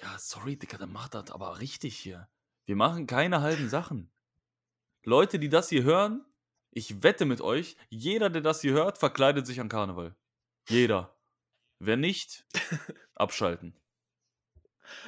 [0.01, 2.29] Ja, sorry, Dicker, dann macht das aber richtig hier.
[2.65, 4.09] Wir machen keine halben Sachen.
[5.03, 6.23] Leute, die das hier hören,
[6.71, 10.15] ich wette mit euch, jeder, der das hier hört, verkleidet sich an Karneval.
[10.67, 11.15] Jeder.
[11.79, 12.45] Wer nicht,
[13.15, 13.75] abschalten.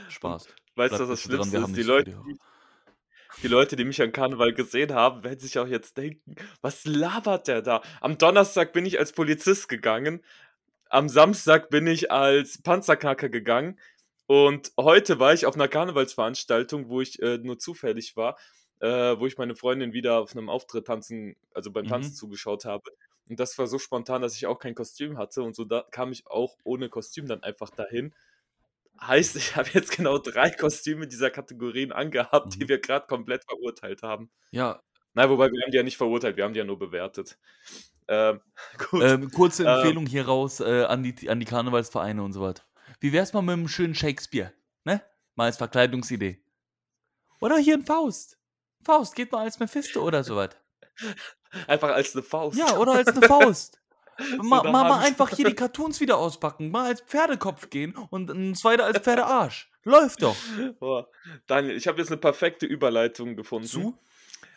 [0.10, 0.48] Spaß.
[0.76, 1.64] Weißt du, was das dran, Schlimmste wir ist?
[1.64, 2.38] haben Die Leute, die,
[3.44, 7.48] die Leute, die mich an Karneval gesehen haben, werden sich auch jetzt denken, was labert
[7.48, 7.82] der da?
[8.02, 10.22] Am Donnerstag bin ich als Polizist gegangen,
[10.90, 13.80] am Samstag bin ich als Panzerknacker gegangen
[14.28, 18.38] und heute war ich auf einer Karnevalsveranstaltung, wo ich äh, nur zufällig war,
[18.80, 21.90] äh, wo ich meine Freundin wieder auf einem Auftritt tanzen, also beim Mhm.
[21.90, 22.92] Tanzen zugeschaut habe.
[23.30, 26.12] Und das war so spontan, dass ich auch kein Kostüm hatte und so da kam
[26.12, 28.14] ich auch ohne Kostüm dann einfach dahin.
[29.04, 32.70] Heißt, ich habe jetzt genau drei Kostüme dieser Kategorien angehabt, die Mhm.
[32.70, 34.30] wir gerade komplett verurteilt haben.
[34.52, 34.82] Ja,
[35.14, 37.38] Nein, wobei wir haben die ja nicht verurteilt, wir haben die ja nur bewertet.
[38.08, 38.40] Ähm,
[38.94, 39.70] ähm, kurze Ähm.
[39.70, 42.64] Empfehlung hier raus äh, an, die, an die Karnevalsvereine und so weiter.
[43.00, 44.54] Wie wär's mal mit einem schönen Shakespeare?
[44.86, 45.02] Ne?
[45.36, 46.42] Mal als Verkleidungsidee.
[47.42, 48.38] Oder hier ein Faust.
[48.86, 50.52] Faust, geht mal als Mephisto oder sowas.
[51.68, 52.58] Einfach als eine Faust.
[52.58, 53.81] Ja, oder als eine Faust.
[54.38, 56.72] Mal, mal, mal einfach hier die Cartoons wieder auspacken.
[56.72, 59.72] Mal als Pferdekopf gehen und ein zweiter als Pferdearsch.
[59.84, 60.36] Läuft doch.
[60.80, 61.10] Boah.
[61.48, 63.68] Daniel, ich habe jetzt eine perfekte Überleitung gefunden.
[63.68, 63.98] Zu?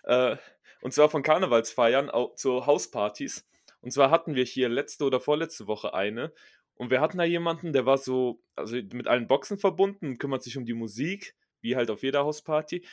[0.03, 0.37] Äh,
[0.83, 3.47] und zwar von Karnevalsfeiern zu Hauspartys.
[3.81, 6.33] Und zwar hatten wir hier letzte oder vorletzte Woche eine.
[6.77, 10.43] Und wir hatten da jemanden, der war so, also mit allen Boxen verbunden und kümmert
[10.43, 12.85] sich um die Musik, wie halt auf jeder Hausparty.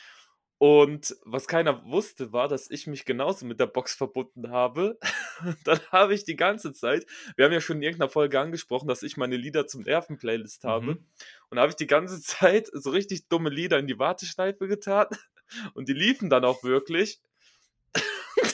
[0.62, 4.96] Und was keiner wusste, war, dass ich mich genauso mit der Box verbunden habe.
[5.64, 9.02] Dann habe ich die ganze Zeit, wir haben ja schon in irgendeiner Folge angesprochen, dass
[9.02, 10.84] ich meine Lieder zum Nerven-Playlist habe.
[10.84, 11.06] Mhm.
[11.50, 15.08] Und da habe ich die ganze Zeit so richtig dumme Lieder in die Warteschleife getan.
[15.74, 17.20] Und die liefen dann auch wirklich.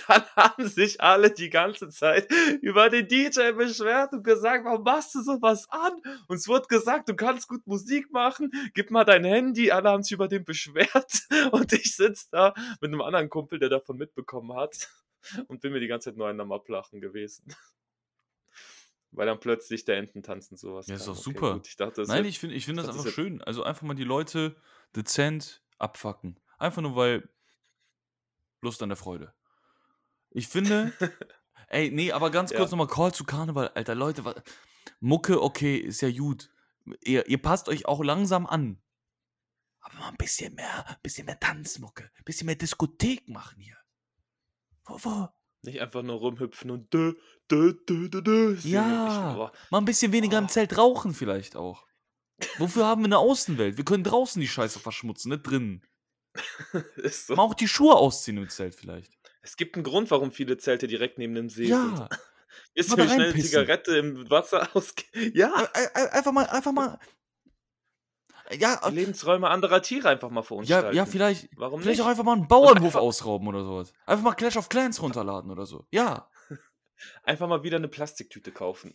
[0.08, 2.28] Dann haben sich alle die ganze Zeit
[2.62, 5.92] über den DJ beschwert und gesagt, warum machst du sowas an?
[6.26, 9.70] Und es wurde gesagt, du kannst gut Musik machen, gib mal dein Handy.
[9.70, 11.12] Alle haben sich über den beschwert.
[11.52, 14.88] Und ich sitze da mit einem anderen Kumpel, der davon mitbekommen hat.
[15.48, 17.52] Und bin mir die ganze Zeit nur einen am Ablachen gewesen.
[19.10, 21.14] Weil dann plötzlich der Ententanz und sowas Ja, ist kam.
[21.14, 21.52] doch Okay, super.
[21.54, 23.42] gut, ich dachte, Nein, ich finde ich find das das ist einfach schön.
[23.42, 24.54] Also einfach mal die Leute
[24.94, 26.38] dezent abfacken.
[26.58, 27.28] Einfach nur, weil
[28.60, 29.32] Lust an der Freude.
[30.30, 30.92] Ich finde,
[31.68, 32.76] ey, nee, aber ganz kurz Ja.
[32.76, 33.94] nochmal Call zu Karneval, Alter.
[33.94, 34.34] Leute, wa-
[35.00, 36.50] Mucke, okay, ist ja gut.
[37.04, 38.80] Ihr, ihr passt euch auch langsam an.
[39.80, 43.76] Aber mal ein bisschen mehr, ein bisschen mehr Tanzmucke, ein bisschen mehr Diskothek machen hier.
[44.84, 45.28] Wo, wo?
[45.62, 47.14] Nicht einfach nur rumhüpfen und dö,
[47.50, 48.56] dö, dö, dö, dö.
[48.62, 49.50] Ja.
[49.52, 50.48] Ich, Mal ein bisschen weniger im Oh.
[50.48, 51.86] Zelt rauchen vielleicht auch.
[52.58, 53.76] Wofür haben wir eine Außenwelt?
[53.76, 55.82] Wir können draußen die Scheiße verschmutzen, nicht drinnen.
[56.96, 57.34] ist so.
[57.34, 59.17] Mal auch die Schuhe ausziehen im Zelt vielleicht.
[59.48, 61.96] Es gibt einen Grund, warum viele Zelte direkt neben dem See sind.
[61.98, 62.08] Ja,
[62.74, 63.42] Ist Mal mir schnell eine.
[63.42, 65.32] Zigarette im Wasser ausgehen.
[65.34, 65.54] Ja,
[66.12, 66.98] einfach mal, einfach mal.
[68.52, 70.94] Ja, Lebensräume anderer Tiere einfach mal ja, verunstalten.
[70.96, 72.04] ja, vielleicht, Warum vielleicht nicht?
[72.06, 73.94] auch einfach mal einen Bauernhof ausrauben oder sowas.
[74.04, 75.86] Einfach mal Clash of Clans runterladen oder so.
[75.90, 76.30] Ja.
[77.22, 78.92] Einfach mal wieder eine Plastiktüte kaufen.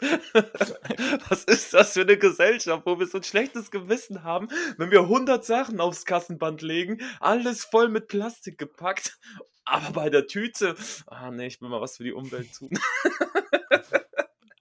[1.28, 5.00] Was ist das für eine Gesellschaft, wo wir so ein schlechtes Gewissen haben, wenn wir
[5.00, 9.18] 100 Sachen aufs Kassenband legen, alles voll mit Plastik gepackt,
[9.64, 10.76] aber bei der Tüte,
[11.06, 12.70] ah nee, ich will mal was für die Umwelt tun.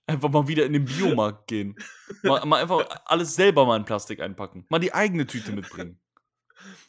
[0.05, 1.75] Einfach mal wieder in den Biomarkt gehen.
[2.21, 4.65] Mal, mal einfach alles selber mal in Plastik einpacken.
[4.69, 5.99] Mal die eigene Tüte mitbringen.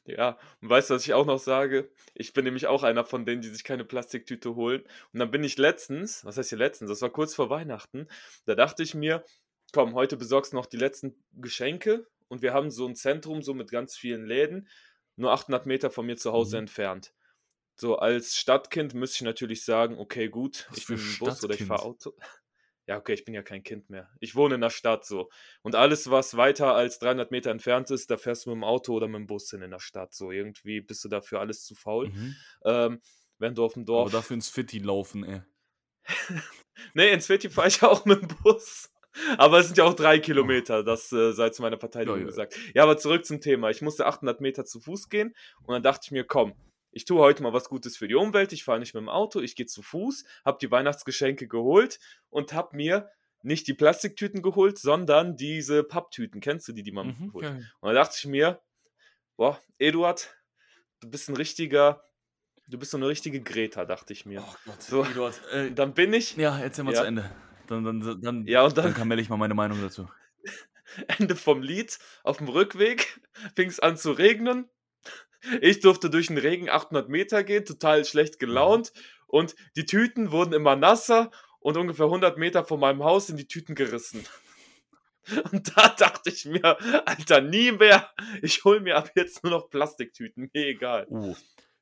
[0.07, 1.91] Ja, und weißt du, was ich auch noch sage?
[2.15, 4.83] Ich bin nämlich auch einer von denen, die sich keine Plastiktüte holen.
[5.13, 6.91] Und dann bin ich letztens, was heißt hier letztens?
[6.91, 8.09] Das war kurz vor Weihnachten.
[8.45, 9.25] Da dachte ich mir,
[9.73, 12.07] komm, heute besorgst du noch die letzten Geschenke.
[12.29, 14.69] Und wir haben so ein Zentrum, so mit ganz vielen Läden,
[15.17, 16.63] nur 800 Meter von mir zu Hause Mhm.
[16.65, 17.15] entfernt.
[17.77, 21.55] So als Stadtkind müsste ich natürlich sagen, okay, gut, Was ich bin im Bus oder
[21.55, 22.15] ich fahre Auto.
[22.87, 24.11] Ja, okay, ich bin ja kein Kind mehr.
[24.21, 25.31] Ich wohne in der Stadt so.
[25.63, 28.93] Und alles, was weiter als 300 Meter entfernt ist, da fährst du mit dem Auto
[28.95, 30.13] oder mit dem Bus hin in der Stadt.
[30.13, 32.11] So irgendwie bist du dafür alles zu faul.
[32.11, 32.37] Mhm.
[32.65, 33.01] Ähm,
[33.39, 34.13] wenn du auf dem Aber Dorf.
[34.13, 35.43] dafür ins Fitti laufen, ey.
[36.95, 38.91] nee, ins City fahre ich auch mit dem Bus.
[39.39, 42.27] Aber es sind ja auch drei Kilometer, das äh, sei zu meiner Verteidigung Ja, ja.
[42.27, 42.59] gesagt.
[42.75, 43.71] Ja, aber zurück zum Thema.
[43.71, 46.53] Ich musste 800 Meter zu Fuß gehen und dann dachte ich mir, komm,
[46.95, 48.53] ich tue heute mal was Gutes für die Umwelt.
[48.53, 51.99] Ich fahre nicht mit dem Auto, ich gehe zu Fuß, habe die Weihnachtsgeschenke geholt
[52.31, 53.11] und habe mir
[53.43, 56.41] nicht die Plastiktüten geholt, sondern diese Papptüten.
[56.41, 57.45] Kennst du die, die man Mhm, holt?
[57.45, 57.51] ja.
[57.81, 58.63] Und da dachte ich mir,
[59.37, 60.35] boah, Eduard,
[61.01, 62.03] du bist ein richtiger,
[62.69, 64.43] du bist so eine richtige Greta, dachte ich mir.
[64.43, 64.83] Oh Gott.
[64.83, 65.05] So.
[65.05, 67.01] Eduard, äh, dann bin ich, ja, erzähl mal Ja.
[67.01, 67.31] zu Ende.
[67.67, 70.09] Dann, dann, dann, ja, und dann dann kann Mel ich mal meine Meinung dazu.
[71.19, 73.21] Ende vom Lied, auf dem Rückweg
[73.57, 74.69] fing es an zu regnen.
[75.61, 78.93] Ich durfte durch den Regen 800 Meter gehen, total schlecht gelaunt.
[79.27, 81.31] Und die Tüten wurden immer nasser
[81.61, 84.25] und ungefähr 100 Meter von meinem Haus sind die Tüten gerissen.
[85.53, 86.77] Und da dachte ich mir,
[87.07, 88.11] Alter, nie mehr.
[88.43, 91.07] Ich hole mir ab jetzt nur noch Plastiktüten, mir egal.
[91.09, 91.35] Oh,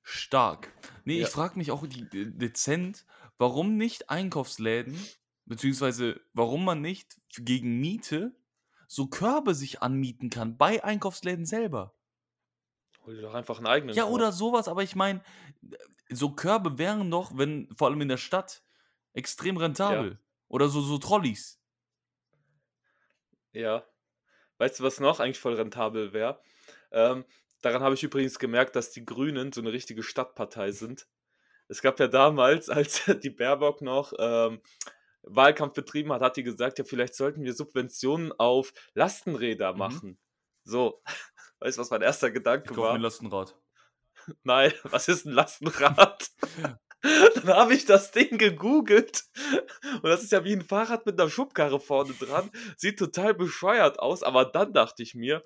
[0.05, 0.72] stark.
[1.05, 1.27] Nee, Ja.
[1.27, 3.05] ich frage mich auch dezent,
[3.38, 4.96] warum nicht Einkaufsläden,
[5.44, 8.33] beziehungsweise warum man nicht gegen Miete
[8.87, 11.94] so Körbe sich anmieten kann bei Einkaufsläden selber.
[13.04, 13.94] Hol dir doch einfach einen eigenen.
[13.96, 14.14] Ja, Korb.
[14.14, 15.22] oder sowas, aber ich meine,
[16.10, 18.62] so Körbe wären doch, wenn, vor allem in der Stadt,
[19.12, 20.18] extrem rentabel.
[20.48, 21.60] Oder so, so Trolleys.
[23.52, 23.84] Ja.
[24.58, 26.40] Weißt du, was noch eigentlich voll rentabel wäre?
[26.92, 27.24] Ähm,
[27.62, 31.06] daran habe ich übrigens gemerkt, dass die Grünen so eine richtige Stadtpartei sind.
[31.68, 34.60] Es gab ja damals, als die Baerbock noch ähm,
[35.22, 39.78] Wahlkampf betrieben hat, hat die gesagt, ja, vielleicht sollten wir Subventionen auf Lastenräder Mhm.
[39.78, 40.18] machen.
[40.64, 41.02] So,
[41.62, 42.94] weißt du, was mein erster Ich Gedanke mir war?
[42.94, 43.57] ein Lastenrad.
[44.42, 46.31] Nein, was ist ein Lastenrad?
[47.03, 49.25] Dann habe ich das Ding gegoogelt
[49.94, 52.48] und das ist ja wie ein Fahrrad mit einer Schubkarre vorne dran.
[52.77, 55.42] Sieht total bescheuert aus, aber dann dachte ich mir,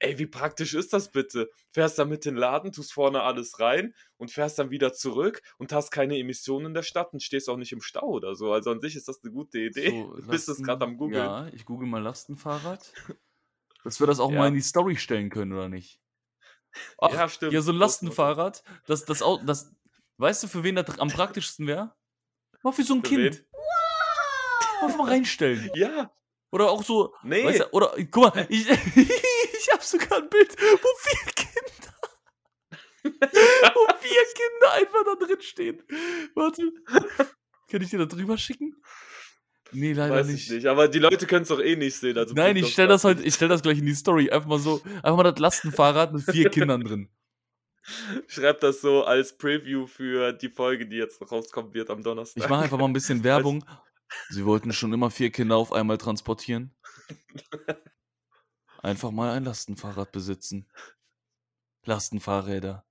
[0.00, 1.48] ey, wie praktisch ist das bitte?
[1.72, 5.72] Fährst dann mit den Laden, tust vorne alles rein und fährst dann wieder zurück und
[5.72, 8.52] hast keine Emissionen in der Stadt und stehst auch nicht im Stau oder so.
[8.52, 9.90] Also an sich ist das eine gute Idee.
[9.90, 11.24] So, du bist es gerade am googeln.
[11.24, 12.92] Ja, ich google mal Lastenfahrrad.
[13.86, 14.38] Dass wir das auch Ja.
[14.38, 16.00] mal in die Story stellen können, oder nicht?
[16.98, 17.52] Ach, Ja, stimmt.
[17.52, 19.72] Ja, so ein Lastenfahrrad, das, das, Au- das,
[20.18, 21.94] weißt du, für wen das am praktischsten wäre?
[22.64, 23.36] Mal für so ein Für Kind.
[23.36, 23.46] wen?
[24.82, 25.70] Einfach mal reinstellen.
[25.76, 26.10] Ja,
[26.50, 27.44] Oder auch so, nee.
[27.44, 31.94] weißt du, oder, guck mal, ich, ich hab sogar ein Bild, wo vier Kinder,
[33.04, 35.82] wo vier Kinder einfach da drin stehen.
[36.34, 36.72] Warte,
[37.70, 38.74] kann ich dir da drüber schicken?
[39.72, 40.46] Nee, leider Weiß nicht.
[40.46, 40.66] ich nicht.
[40.66, 42.16] Aber die Leute können es doch eh nicht sehen.
[42.16, 44.30] Also Nein, ich doch stell das heute, ich stell das gleich in die Story.
[44.30, 47.08] Einfach mal so, einfach mal das Lastenfahrrad mit vier Kindern drin.
[48.26, 52.42] Schreib das so als Preview für die Folge, die jetzt noch rauskommen wird am Donnerstag.
[52.42, 53.64] Ich mache einfach mal ein bisschen Werbung.
[54.28, 56.74] Sie wollten schon immer vier Kinder auf einmal transportieren.
[58.82, 60.68] Einfach mal ein Lastenfahrrad besitzen.
[61.84, 62.84] Lastenfahrräder.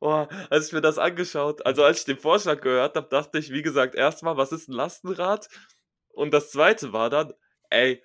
[0.00, 3.50] Oh, als ich mir das angeschaut, also als ich den Vorschlag gehört habe, dachte ich,
[3.52, 5.48] wie gesagt, erstmal, was ist ein Lastenrad?
[6.10, 7.32] Und das zweite war dann,
[7.70, 8.02] ey,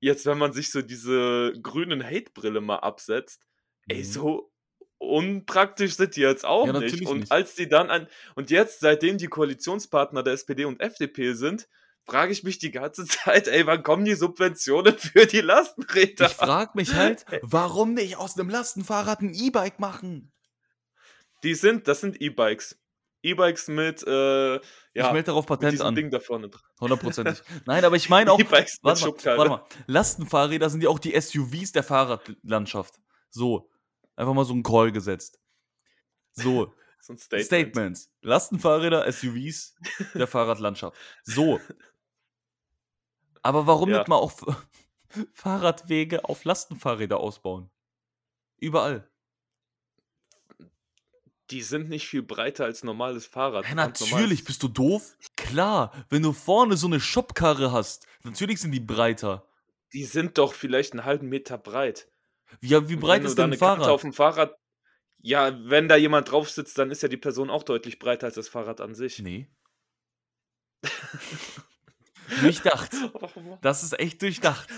[0.00, 3.42] jetzt wenn man sich so diese grünen Hate-Brille mal absetzt,
[3.88, 4.04] ey, Mhm.
[4.04, 4.52] so
[4.98, 7.06] unpraktisch sind die jetzt auch Ja, nicht.
[7.06, 7.32] Und nicht.
[7.32, 11.68] als die dann an, und jetzt, seitdem die Koalitionspartner der SPD und FDP sind,
[12.04, 16.26] frage ich mich die ganze Zeit, ey, wann kommen die Subventionen für die Lastenräder?
[16.26, 20.32] Ich frage mich halt, warum nicht aus einem Lastenfahrrad ein E-Bike machen?
[21.42, 22.78] Die sind, das sind E-Bikes.
[23.22, 24.62] E-Bikes mit, äh, ich
[24.94, 25.94] ja, melde darauf Patent an.
[25.94, 26.62] Ding da vorne dran.
[26.80, 27.42] Hundertprozentig.
[27.66, 31.18] Nein, aber ich meine auch, E-Bikes warte mal, warte mal, Lastenfahrräder sind ja auch die
[31.20, 32.94] SUVs der Fahrradlandschaft.
[33.30, 33.70] So,
[34.16, 35.40] einfach mal so ein Call gesetzt.
[36.32, 37.46] So, So ein Statement.
[37.46, 38.10] Statements.
[38.22, 39.74] Lastenfahrräder, SUVs
[40.14, 40.96] der Fahrradlandschaft.
[41.22, 41.60] So.
[43.42, 43.98] Aber warum Ja.
[43.98, 44.32] nicht mal auch
[45.32, 47.70] Fahrradwege auf Lastenfahrräder ausbauen?
[48.58, 49.08] Überall.
[51.50, 53.66] Die sind nicht viel breiter als normales Fahrrad.
[53.66, 55.16] Ja, natürlich, bist du doof?
[55.36, 59.46] Klar, wenn du vorne so eine Schubkarre hast, natürlich sind die breiter.
[59.94, 62.08] Die sind doch vielleicht einen halben Meter breit.
[62.60, 63.94] Ja, wie breit ist denn ein eine Kante Fahrrad?
[63.94, 64.54] auf dem Fahrrad.
[65.20, 68.36] Ja, wenn da jemand drauf sitzt, dann ist ja die Person auch deutlich breiter als
[68.36, 69.18] das Fahrrad an sich.
[69.18, 69.48] Nee.
[72.40, 72.90] durchdacht.
[73.62, 74.68] Das ist echt durchdacht.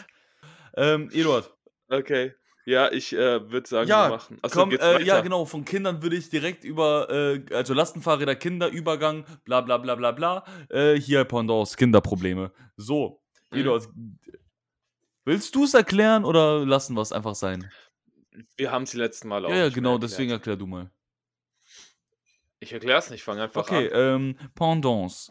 [0.76, 1.52] Ähm, Eduard.
[1.88, 2.34] Okay.
[2.70, 4.38] Ja, ich äh, würde sagen, Ja, wir machen.
[4.42, 9.24] Achso, Komm, äh, ja, genau, von Kindern würde ich direkt über, äh, also Lastenfahrräder, Kinderübergang,
[9.44, 10.44] bla bla bla bla bla.
[10.68, 12.52] Äh, hier Pendants, Kinderprobleme.
[12.76, 13.58] So, Mhm.
[13.58, 13.88] Eduard,
[15.24, 17.68] willst du es erklären oder lassen wir es einfach sein?
[18.56, 19.50] Wir haben es die letzten Mal auch.
[19.50, 20.88] ja, ja, genau, deswegen erklär du mal.
[22.60, 23.92] Ich erkläre es nicht, fang einfach Okay, an.
[23.94, 25.30] ähm, Pendants.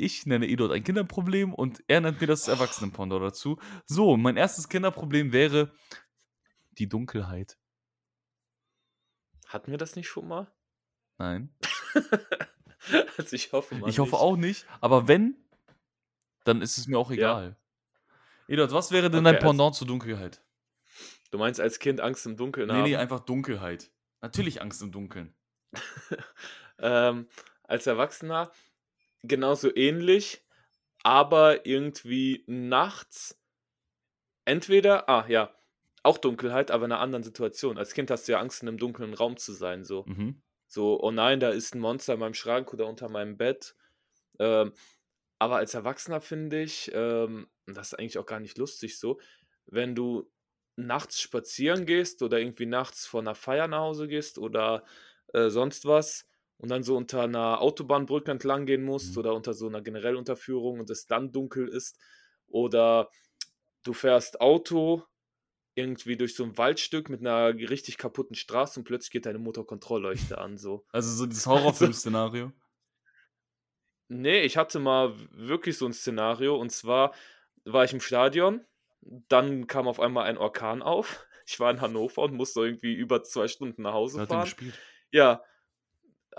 [0.00, 3.58] Ich nenne Eduard ein Kinderproblem und er nennt mir das Erwachsenenpendant dazu.
[3.84, 5.70] So, mein erstes Kinderproblem wäre
[6.72, 7.58] die Dunkelheit.
[9.46, 10.50] Hatten wir das nicht schon mal?
[11.18, 11.54] Nein.
[13.18, 13.90] also ich hoffe mal.
[13.90, 14.20] Ich hoffe nicht.
[14.20, 15.36] auch nicht, aber wenn,
[16.44, 17.16] dann ist es mir auch Ja.
[17.16, 17.56] egal.
[18.48, 20.42] Eduard, was wäre denn Okay, dein also- Pendant zur Dunkelheit?
[21.30, 22.82] Du meinst als Kind Angst im Dunkeln Nee, haben?
[22.84, 23.90] nee, einfach Dunkelheit.
[24.22, 25.34] Natürlich Angst im Dunkeln.
[26.78, 27.28] ähm,
[27.64, 28.50] als Erwachsener
[29.22, 30.44] genauso ähnlich,
[31.02, 33.38] aber irgendwie nachts
[34.44, 35.54] entweder, ah ja,
[36.02, 37.78] auch Dunkelheit, aber in einer anderen Situation.
[37.78, 40.04] Als Kind hast du ja Angst, in einem dunklen Raum zu sein, so.
[40.06, 40.42] Mhm.
[40.66, 43.74] So, oh nein, da ist ein Monster in meinem Schrank oder unter meinem Bett.
[44.38, 44.72] Ähm,
[45.38, 49.18] aber als Erwachsener finde ich, ähm, das ist eigentlich auch gar nicht lustig so,
[49.66, 50.30] wenn du
[50.76, 54.84] nachts spazieren gehst oder irgendwie nachts von einer Feier nach Hause gehst oder
[55.32, 56.29] äh, sonst was
[56.60, 59.18] und dann so unter einer Autobahnbrücke entlang gehen musst Mhm.
[59.18, 61.98] oder unter so einer Generellunterführung und es dann dunkel ist
[62.48, 63.10] oder
[63.82, 65.02] du fährst Auto
[65.74, 70.38] irgendwie durch so ein Waldstück mit einer richtig kaputten Straße und plötzlich geht deine Motorkontrollleuchte
[70.38, 70.84] an, so.
[70.92, 72.52] Also so dieses Horrorfilm-Szenario.
[74.08, 77.14] Nee, ich hatte mal wirklich so ein Szenario und zwar
[77.64, 78.64] war ich im Stadion,
[79.00, 81.26] dann kam auf einmal ein Orkan auf.
[81.46, 84.44] Ich war in Hannover und musste irgendwie über zwei Stunden nach Hause fahren.
[84.44, 84.78] gespielt?
[85.10, 85.42] Ja,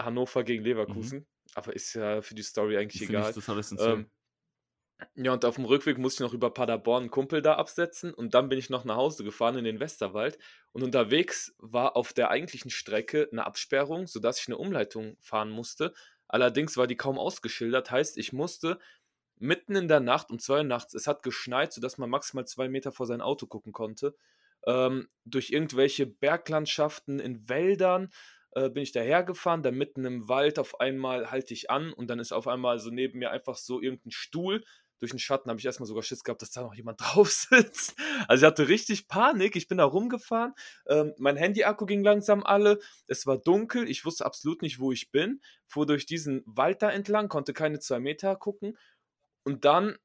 [0.06, 1.20] Hannover gegen Leverkusen.
[1.20, 1.26] Mhm.
[1.54, 3.30] Aber ist ja für die Story eigentlich Finde egal.
[3.30, 3.62] ich total.
[3.80, 4.10] Ähm,
[5.16, 8.34] ja, und auf dem Rückweg musste ich noch über Paderborn einen Kumpel da absetzen und
[8.34, 10.38] dann bin ich noch nach Hause gefahren in den Westerwald
[10.72, 15.93] und unterwegs war auf der eigentlichen Strecke eine Absperrung, sodass ich eine Umleitung fahren musste.
[16.28, 18.80] Allerdings war die kaum ausgeschildert, heißt, ich musste
[19.38, 22.70] mitten in der Nacht um zwei Uhr nachts, es hat geschneit, sodass man maximal zwei
[22.70, 24.16] Meter vor sein Auto gucken konnte,
[24.68, 28.10] ähm, durch irgendwelche Berglandschaften in Wäldern
[28.54, 32.20] äh, bin ich dahergefahren, dann mitten im Wald auf einmal halte ich an und dann
[32.20, 34.64] ist auf einmal so neben mir einfach so irgendein Stuhl.
[34.99, 37.95] Durch den Schatten habe ich erstmal sogar Schiss gehabt, dass da noch jemand drauf sitzt.
[38.28, 39.56] Also ich hatte richtig Panik.
[39.56, 40.54] Ich bin da rumgefahren.
[40.88, 42.80] Ähm, mein Handy-Akku ging langsam alle.
[43.08, 43.89] Es war dunkel.
[43.89, 45.41] Ich wusste absolut nicht, wo ich bin.
[45.66, 48.78] Fuhr durch diesen Wald da entlang, konnte keine zwei Meter gucken.
[49.43, 49.97] Und dann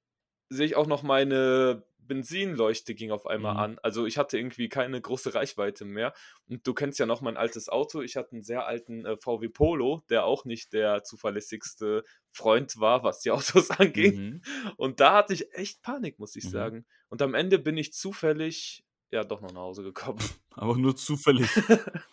[0.49, 3.61] sehe ich auch noch meine Benzinleuchte ging auf einmal Mhm.
[3.61, 3.79] an.
[3.83, 6.13] Also ich hatte irgendwie keine große Reichweite mehr.
[6.49, 8.01] Und du kennst ja noch mein altes Auto.
[8.03, 13.03] Ich hatte einen sehr alten äh, VW Polo, der auch nicht der zuverlässigste Freund war,
[13.03, 13.31] was die
[13.67, 14.17] Autos anging.
[14.17, 14.43] Mhm.
[14.77, 16.49] Und da hatte ich echt Panik, muss ich Mhm.
[16.51, 16.87] sagen.
[17.09, 20.19] Und am Ende bin ich zufällig ja doch noch nach Hause gekommen.
[20.51, 21.49] Aber nur zufällig.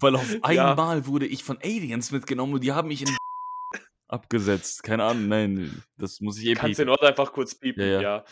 [0.00, 0.40] Weil auf Ja.
[0.42, 3.16] einmal wurde ich von Aliens mitgenommen und die haben mich in
[4.08, 4.82] abgesetzt.
[4.82, 6.86] Keine Ahnung, nein, das muss ich eh Kannst piepen.
[6.86, 8.00] den Ort einfach kurz piepen, Ja, ja.
[8.00, 8.24] ja.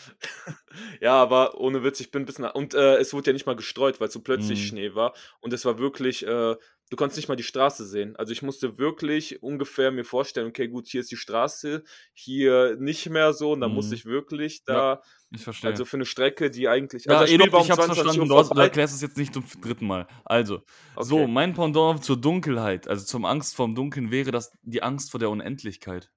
[1.00, 2.44] Ja, aber ohne Witz, ich bin ein bisschen.
[2.46, 4.64] Und äh, es wurde ja nicht mal gestreut, weil so plötzlich Mhm.
[4.66, 5.14] Schnee war.
[5.40, 6.56] Und es war wirklich, äh,
[6.90, 8.14] du konntest nicht mal die Straße sehen.
[8.16, 11.82] Also ich musste wirklich ungefähr mir vorstellen, okay, gut, hier ist die Straße,
[12.14, 13.52] hier nicht mehr so.
[13.52, 13.96] Und dann musste Mhm.
[13.98, 15.02] ich wirklich Ja, da,
[15.34, 15.70] Ich verstehe.
[15.70, 17.04] also für eine Strecke, die eigentlich.
[17.06, 19.34] ja, also das war um ich hab's 22 verstanden, du, du erklärst es jetzt nicht
[19.34, 20.06] zum dritten Mal.
[20.24, 20.62] Also,
[21.00, 21.26] so, Okay.
[21.32, 25.30] mein Pendant zur Dunkelheit, also zum Angst vorm Dunkeln, wäre das die Angst vor der
[25.30, 26.10] Unendlichkeit.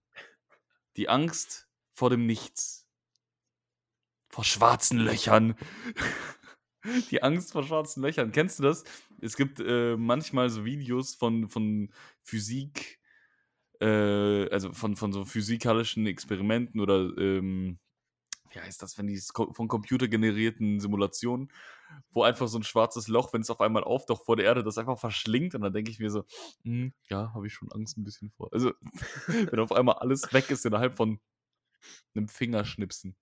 [0.97, 2.85] Die Angst vor dem Nichts.
[4.31, 5.55] Vor schwarzen Löchern.
[7.11, 8.31] Die Angst vor schwarzen Löchern.
[8.31, 8.83] Kennst du das?
[9.21, 12.99] Es gibt äh, manchmal so Videos von, von Physik,
[13.81, 17.79] äh, also von, von so physikalischen Experimenten oder ähm,
[18.51, 21.51] wie heißt das, wenn die von Computer generierten Simulationen,
[22.11, 24.77] wo einfach so ein schwarzes Loch, wenn es auf einmal auftaucht vor der Erde, das
[24.77, 26.23] einfach verschlingt und dann denke ich mir so,
[26.63, 28.49] hm, ja, habe ich schon Angst ein bisschen vor.
[28.51, 28.73] Also,
[29.27, 31.19] wenn auf einmal alles weg ist innerhalb von
[32.15, 33.15] einem Fingerschnipsen.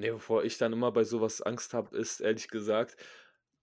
[0.00, 2.96] Nee, wovor ich dann immer bei sowas Angst habe, ist ehrlich gesagt,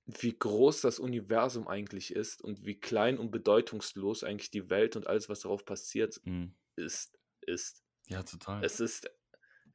[0.06, 5.08] wie groß das Universum eigentlich ist und wie klein und bedeutungslos eigentlich die Welt und
[5.08, 6.54] alles, was darauf passiert, Mhm.
[6.76, 7.18] ist.
[7.42, 7.84] ist.
[8.08, 8.62] Ja, total.
[8.64, 9.10] Es ist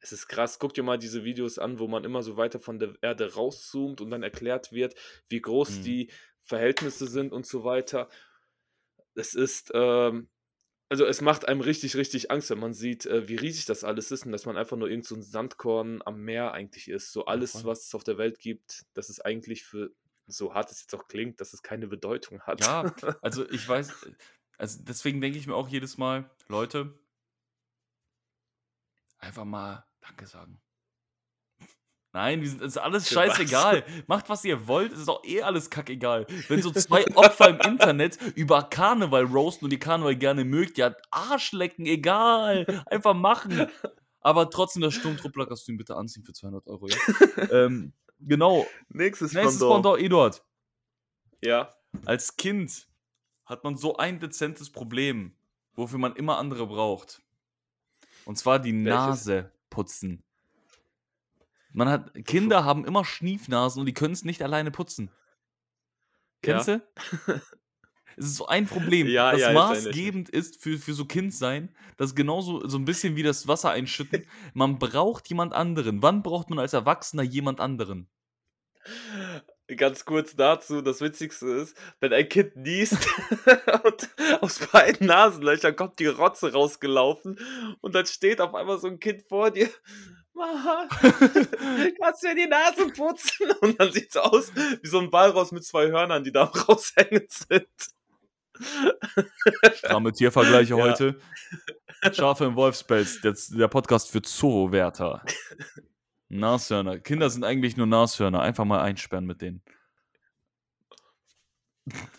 [0.01, 0.59] es ist krass.
[0.59, 4.01] Guck dir mal diese Videos an, wo man immer so weiter von der Erde rauszoomt
[4.01, 4.95] und dann erklärt wird,
[5.29, 5.83] wie groß Mhm.
[5.83, 6.11] die
[6.41, 8.09] Verhältnisse sind und so weiter.
[9.15, 10.29] Es ist, ähm
[10.93, 14.11] also, es macht einem richtig, richtig Angst, wenn man sieht, äh, wie riesig das alles
[14.11, 17.13] ist und dass man einfach nur irgend so 'n Sandkorn am Meer eigentlich ist.
[17.13, 19.93] So alles, was es auf der Welt gibt, das ist eigentlich für
[20.27, 22.61] so hart es jetzt auch klingt, dass es keine Bedeutung hat.
[22.61, 23.95] Ja, also ich weiß,
[24.59, 26.95] also deswegen denke ich mir auch jedes Mal, Leute,
[29.19, 30.61] einfach mal Danke sagen.
[32.15, 33.37] Nein, die sind, ist alles Für was?
[33.37, 33.85] scheißegal.
[34.07, 36.27] Macht, was ihr wollt, ist doch eh alles kackegal.
[36.49, 40.95] Wenn so zwei Opfer im Internet über Karneval roasten und die Karneval gerne mögt, ja,
[41.11, 42.85] Arschlecken, egal.
[42.87, 43.67] Einfach machen.
[44.21, 46.97] Aber trotzdem das Sturmtruppler-Kostüm bitte anziehen für 200 Euro, ja?
[47.51, 48.67] ähm, genau.
[48.91, 49.67] Nächstes Nächstes.
[49.67, 50.45] Pendant, Eduard.
[51.43, 51.71] Ja.
[52.05, 52.89] Als Kind
[53.47, 55.35] hat man so ein dezentes Problem,
[55.75, 57.23] wofür man immer andere braucht.
[58.27, 59.27] Und zwar die Welches?
[59.27, 60.23] Nase putzen.
[61.73, 65.11] Man hat, Kinder haben immer Schniefnasen und die können es nicht alleine putzen.
[66.43, 66.79] Kennst Ja.
[66.79, 67.41] du?
[68.15, 71.75] Es ist so ein Problem, Ja, das ja, maßgebend ist für, für so Kindsein.
[71.97, 74.27] Das ist genauso so ein bisschen wie das Wasser einschütten.
[74.53, 76.03] Man braucht jemand anderen.
[76.03, 78.09] Wann braucht man als Erwachsener jemand anderen?
[79.77, 82.99] Ganz kurz dazu, das Witzigste ist, wenn ein Kind niest
[83.85, 84.11] und
[84.43, 87.39] aus beiden Nasenlöchern kommt die Rotze rausgelaufen
[87.81, 89.71] und dann steht auf einmal so ein Kind vor dir.
[90.35, 90.89] Mama,
[92.01, 93.51] kannst du mir die Nase putzen?
[93.61, 97.27] Und dann sieht es aus wie so ein Walross mit zwei Hörnern, die da raushängen
[97.29, 97.69] sind.
[99.75, 100.85] Stramme Tiervergleiche Ja.
[100.85, 101.19] heute.
[102.13, 105.23] Schafe im Wolfspelz, der, der Podcast für Zoowärter.
[106.29, 106.99] Nashörner.
[106.99, 108.41] Kinder sind eigentlich nur Nashörner.
[108.41, 109.63] Einfach mal einsperren mit denen.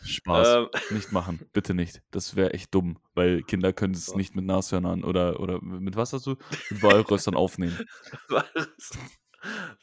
[0.04, 0.48] Spaß.
[0.56, 1.40] Ähm, Nicht machen.
[1.54, 2.02] Bitte nicht.
[2.12, 4.18] Das wäre echt dumm, weil Kinder können es So.
[4.18, 6.36] nicht mit Nashörnern oder, oder mit was hast du?
[6.70, 7.78] Mit Walrössern aufnehmen.
[8.30, 8.92] Walross.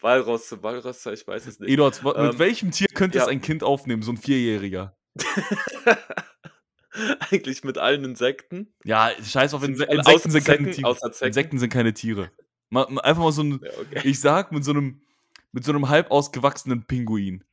[0.01, 1.71] Walrosse, Walrosse, ich weiß es nicht.
[1.71, 3.31] Eduard, wa- mit Ähm, welchem Tier könnte es ja.
[3.31, 4.03] ein Kind aufnehmen?
[4.03, 4.97] So ein Vierjähriger.
[7.31, 8.75] Eigentlich mit allen Insekten.
[8.85, 10.97] Ja, scheiß auf Inse Insekten sind keine Tiere.
[11.21, 12.31] Insekten sind keine Tiere.
[12.69, 14.01] Mal, mal einfach mal so ein, Ja, okay.
[14.09, 15.01] ich sag, mit so einem,
[15.53, 17.45] mit so einem halb ausgewachsenen Pinguin.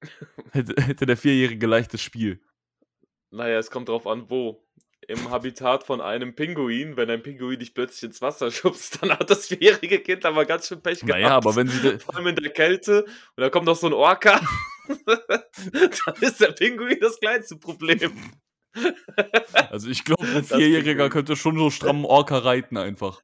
[0.52, 2.40] Hätte, hätte der Vierjährige leichtes Spiel.
[3.30, 4.64] Naja, es kommt drauf an, wo.
[5.06, 9.30] Im Habitat von einem Pinguin, wenn ein Pinguin dich plötzlich ins Wasser schubst, dann hat
[9.30, 11.20] das vierjährige Kind aber ganz schön Pech gehabt.
[11.20, 11.98] Naja, aber wenn sie.
[11.98, 14.40] Vor allem in der Kälte und da kommt noch so ein Orca,
[15.06, 18.12] dann ist der Pinguin das kleinste Problem.
[19.70, 23.22] Also ich glaube, ein Vierjähriger könnte schon so strammen Orca reiten einfach.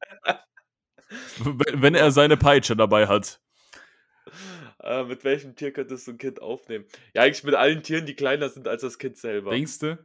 [1.39, 3.41] wenn er seine Peitsche dabei hat.
[4.85, 6.85] Äh, mit welchem Tier könntest du ein Kind aufnehmen?
[7.15, 9.51] Ja, eigentlich mit allen Tieren, die kleiner sind als das Kind selber.
[9.51, 9.99] Denkst du?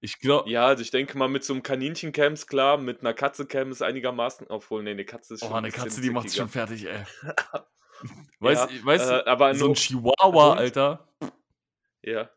[0.00, 0.48] Ich glaube.
[0.50, 3.70] Ja, also ich denke mal, mit so einem Kaninchen käm's klar, mit einer Katze käme
[3.72, 4.46] es einigermaßen.
[4.48, 5.56] Obwohl, nee, eine Katze ist Oh, schon.
[5.56, 7.04] ein eine Katze, die macht's schon fertig, ey.
[8.40, 10.58] Weißt, Ja, weißt äh, du, aber so ein Chihuahua, Hund?
[10.60, 11.08] Alter.
[12.02, 12.30] Ja.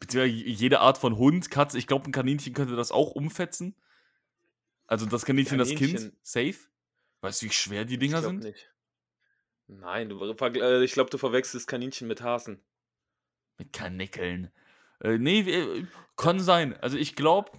[0.00, 3.74] Beziehungsweise jede Art von Hund, Katze, ich glaube, ein Kaninchen könnte das auch umfetzen.
[4.86, 6.16] Also das Kaninchen, das Kind, Kaninchen.
[6.22, 6.56] safe.
[7.20, 8.44] Weißt du, wie schwer die Ich Dinger glaube sind?
[8.44, 8.72] nicht.
[9.68, 12.60] Nein, du, äh, ich glaube, du verwechselst Kaninchen mit Hasen.
[13.58, 14.50] Mit Kanickeln.
[15.00, 15.84] Äh, nee, äh,
[16.16, 16.76] kann sein.
[16.80, 17.50] Also ich glaube,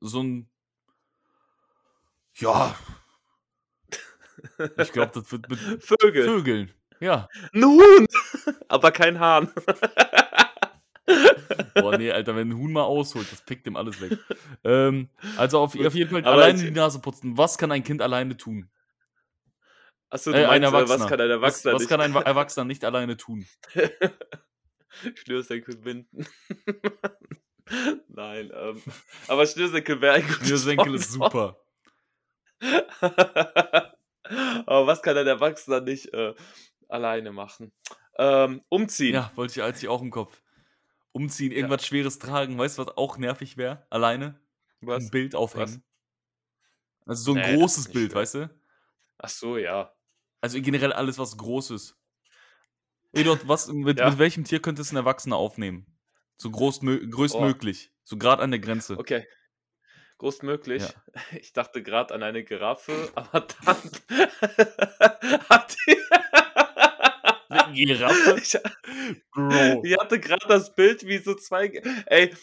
[0.00, 0.48] so ein.
[2.36, 2.76] Ja.
[4.78, 6.24] Ich glaube, das wird mit Vögel.
[6.24, 6.72] Vögeln.
[7.00, 7.28] Ja.
[7.52, 8.06] Ein Huhn!
[8.68, 9.52] Aber kein Hahn.
[11.74, 14.18] Boah, nee, Alter, wenn ein Huhn mal ausholt, das pickt ihm alles weg.
[14.64, 17.38] Ähm, also auf, auf jeden Fall aber alleine die Nase putzen.
[17.38, 18.68] Was kann ein Kind alleine tun?
[20.10, 21.30] Achso, Äh, du ein meinst, äh, was kann ein Was,
[21.64, 21.88] Erwachsener was nicht?
[21.90, 23.46] kann ein Wa- Erwachsener nicht alleine tun?
[25.14, 26.26] Schnürsenkel binden.
[28.08, 28.82] Nein, ähm,
[29.28, 31.60] aber Schnürsenkel wäre ein gutes Schnürsenkel ist super.
[33.00, 36.34] aber was kann ein Erwachsener nicht äh,
[36.88, 37.72] alleine machen?
[38.16, 39.14] Ähm, umziehen.
[39.14, 40.40] Ja, wollte ich als ich auch im Kopf.
[41.12, 42.58] Umziehen, irgendwas Schweres tragen.
[42.58, 43.86] Weißt du, was auch nervig wäre?
[43.90, 44.40] Alleine?
[44.80, 45.04] Was?
[45.04, 45.84] Ein Bild aufhängen.
[47.06, 48.20] Also so ein Nee, großes Bild, schwer.
[48.22, 48.60] weißt du?
[49.18, 49.92] Ach so, ja.
[50.40, 51.96] Also generell alles, was Großes.
[53.12, 54.10] Eduard, was, mit, Ja.
[54.10, 55.86] mit welchem Tier könntest du ein Erwachsener aufnehmen?
[56.36, 57.90] So groß, größtmöglich.
[58.04, 58.98] So gerade an der Grenze.
[58.98, 59.26] Okay.
[60.18, 60.82] Großmöglich.
[60.82, 60.90] Ja.
[61.40, 63.76] Ich dachte gerade an eine Giraffe, aber dann
[65.48, 65.96] hat die.
[67.74, 68.36] Giraffe?
[68.40, 68.56] Ich,
[69.32, 69.82] Bro.
[69.84, 71.66] ich hatte gerade das Bild, wie so zwei.
[72.06, 72.34] Ey,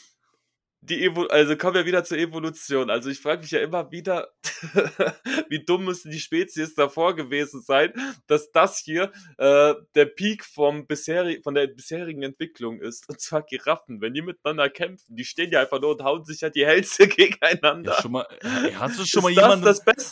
[0.86, 2.90] die Evo also kommen wir wieder zur Evolution.
[2.90, 4.30] Also ich frage mich ja immer wieder,
[5.50, 7.94] wie dumm müssen die Spezies davor gewesen sein,
[8.28, 13.10] dass das hier äh, der Peak vom bisheri von der bisherigen Entwicklung ist.
[13.10, 14.02] Und zwar Giraffen.
[14.02, 17.08] Wenn die miteinander kämpfen, die stehen ja einfach nur und hauen sich ja die Hälse
[17.08, 17.94] gegeneinander.
[17.94, 19.66] Ja, schon mal, äh, hast du schon mal jemanden,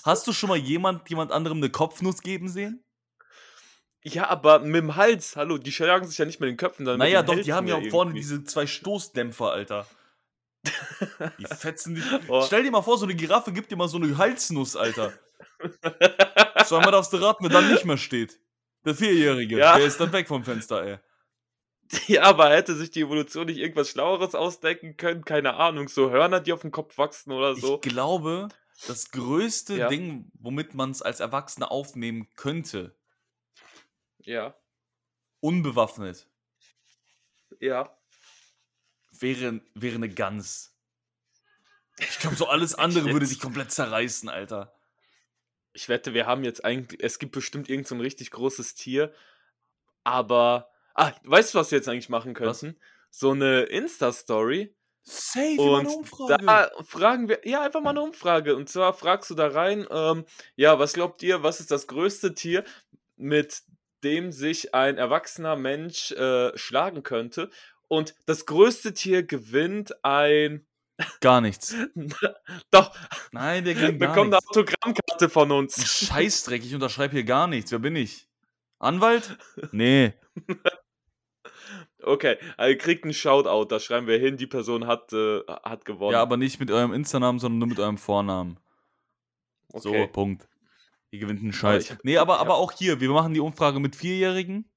[0.05, 2.84] hast du schon mal jemand, jemand anderem eine Kopfnuss geben sehen?
[4.05, 6.99] Ja, aber mit dem Hals, hallo, die schlagen sich ja nicht mit den Köpfen, sondern
[6.99, 9.88] Naja, doch, die haben Hälsen ja auch vorne diese zwei Stoßdämpfer, Alter.
[11.38, 12.03] Die fetzen dich.
[12.28, 12.41] Oh.
[12.45, 15.14] Stell dir mal vor, so eine Giraffe gibt dir mal so eine Halsnuss, Alter.
[16.66, 18.39] Zweimal darfst du raten, wer dann nicht mehr steht.
[18.86, 19.78] Der Vierjährige, Ja.
[19.78, 20.97] der ist dann weg vom Fenster, ey.
[22.07, 25.26] Ja, aber hätte sich die Evolution nicht irgendwas Schlaueres ausdenken können?
[25.26, 27.76] Keine Ahnung, so Hörner, die auf dem Kopf wachsen oder so.
[27.76, 28.47] Ich glaube,
[28.88, 29.88] das größte Ja.
[29.89, 32.95] Ding, womit man es als Erwachsener aufnehmen könnte,
[34.20, 34.55] Ja,
[35.41, 36.28] unbewaffnet,
[37.59, 37.95] ja.
[39.24, 40.76] Wäre, wäre eine Gans.
[41.97, 44.76] Ich glaube, so alles andere würde sich komplett zerreißen, Alter.
[45.74, 49.11] Ich wette, wir haben jetzt eigentlich, es gibt bestimmt irgend so ein richtig großes Tier,
[50.03, 52.59] aber, ah, weißt du, was wir jetzt eigentlich machen Was?
[52.59, 52.80] könnten?
[53.09, 55.89] So eine Insta-Story Safe, und
[56.30, 58.55] da fragen wir, ja, einfach mal eine Umfrage.
[58.55, 62.34] Und zwar fragst du da rein, ähm, ja, was glaubt ihr, was ist das größte
[62.36, 62.63] Tier,
[63.17, 63.63] mit
[64.03, 67.49] dem sich ein erwachsener Mensch äh, schlagen könnte?
[67.94, 70.66] Und das größte Tier gewinnt ein,
[71.22, 71.76] Gar nichts.
[72.72, 72.96] doch,
[73.32, 74.44] Nein, der gewinnt gar bekommt eine.
[74.48, 76.06] Autogrammkarte von Ein uns.
[76.08, 77.72] Scheißdreck, ich unterschreibe hier gar nichts.
[77.72, 78.28] Wer bin ich?
[78.80, 79.38] Anwalt?
[79.72, 80.14] Nee.
[82.02, 86.14] Okay, also kriegt einen Shoutout, da schreiben wir hin, die Person hat, äh, hat gewonnen.
[86.14, 88.60] Ja, aber nicht mit eurem Insta-Namen, sondern nur mit eurem Vornamen.
[89.74, 90.08] So, okay.
[90.08, 90.48] Punkt.
[91.12, 91.84] Ihr gewinnt einen Aber Scheiß.
[91.86, 94.70] ich hab- nee, aber, aber auch hier, wir machen die Umfrage mit Vierjährigen.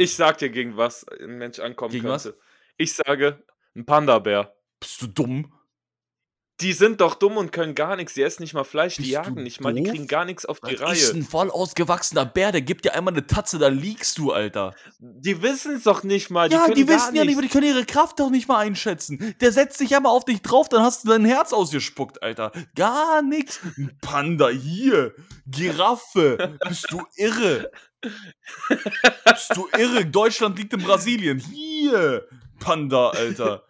[0.00, 2.22] Ich sag dir, gegen was ein Mensch ankommen Gegen was?
[2.22, 2.38] könnte.
[2.76, 3.42] Ich sage,
[3.74, 4.54] ein Panda-Bär.
[4.78, 5.52] Bist du dumm?
[6.60, 8.14] Die sind doch dumm und können gar nichts.
[8.14, 10.44] Die essen nicht mal Fleisch, die Bist jagen du nicht mal, die kriegen gar nichts
[10.44, 11.20] auf die Das ist Reihe.
[11.20, 14.74] ein voll ausgewachsener Bär, der gibt dir einmal eine Tatze, da liegst du, Alter.
[14.98, 16.48] Die wissen es doch nicht mal.
[16.48, 19.36] Die ja, die wissen ja nicht, die können ihre Kraft doch nicht mal einschätzen.
[19.40, 22.50] Der setzt sich einmal auf dich drauf, dann hast du dein Herz ausgespuckt, Alter.
[22.74, 23.60] Gar nichts.
[23.76, 25.14] Ein Panda hier.
[25.46, 26.58] Giraffe.
[26.66, 27.70] Bist du irre?
[29.24, 30.06] Bist du irre?
[30.06, 31.38] Deutschland liegt in Brasilien.
[31.38, 32.26] Hier.
[32.58, 33.62] Panda, Alter.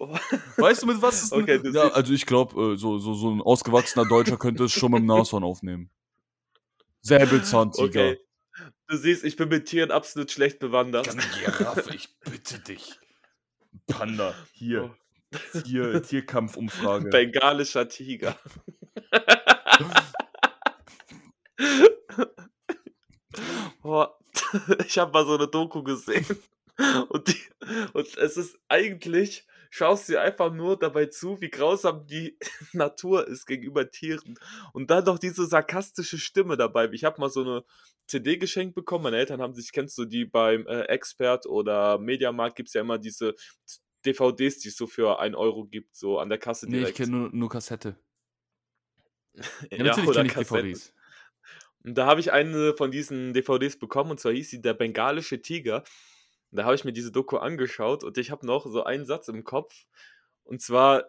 [0.00, 0.08] Oh.
[0.56, 4.08] Weißt du, mit was ist Okay, ja, also ich glaube, so, so, so ein ausgewachsener
[4.08, 5.90] Deutscher könnte es schon mit dem Nashorn aufnehmen.
[7.02, 7.84] Säbelzahntiger.
[7.84, 8.18] Okay.
[8.88, 11.10] Du siehst, ich bin mit Tieren absolut schlecht bewandert.
[11.10, 12.98] Eine Giraffe, ich bitte dich.
[13.86, 14.96] Panda, hier.
[15.64, 17.10] Tier, Tierkampfumfrage.
[17.10, 18.38] Bengalischer Tiger.
[23.82, 24.18] Boah,
[24.86, 26.24] ich habe mal so eine Doku gesehen.
[27.10, 27.36] Und, die,
[27.92, 32.36] und es ist eigentlich schaust dir einfach nur dabei zu, wie grausam die
[32.72, 34.38] Natur ist gegenüber Tieren.
[34.72, 36.90] Und dann noch diese sarkastische Stimme dabei.
[36.92, 37.64] Ich habe mal so eine
[38.06, 39.04] CD geschenkt bekommen.
[39.04, 42.80] Meine Eltern haben sich, kennst du die beim äh, Expert oder Mediamarkt, gibt es ja
[42.80, 43.34] immer diese
[44.04, 46.96] DVDs, die es so für 1 Euro gibt, so an der Kasse Nee, ich direkt.
[46.98, 47.96] kenne nur, nur Kassette.
[49.70, 50.72] Ja, natürlich oder kenne ich Kassetten.
[50.72, 50.94] DVDs.
[51.84, 55.40] Und da habe ich eine von diesen DVDs bekommen und zwar hieß sie Der bengalische
[55.40, 55.82] Tiger.
[56.50, 59.28] Und da habe ich mir diese Doku angeschaut und ich habe noch so einen Satz
[59.28, 59.86] im Kopf.
[60.42, 61.08] Und zwar,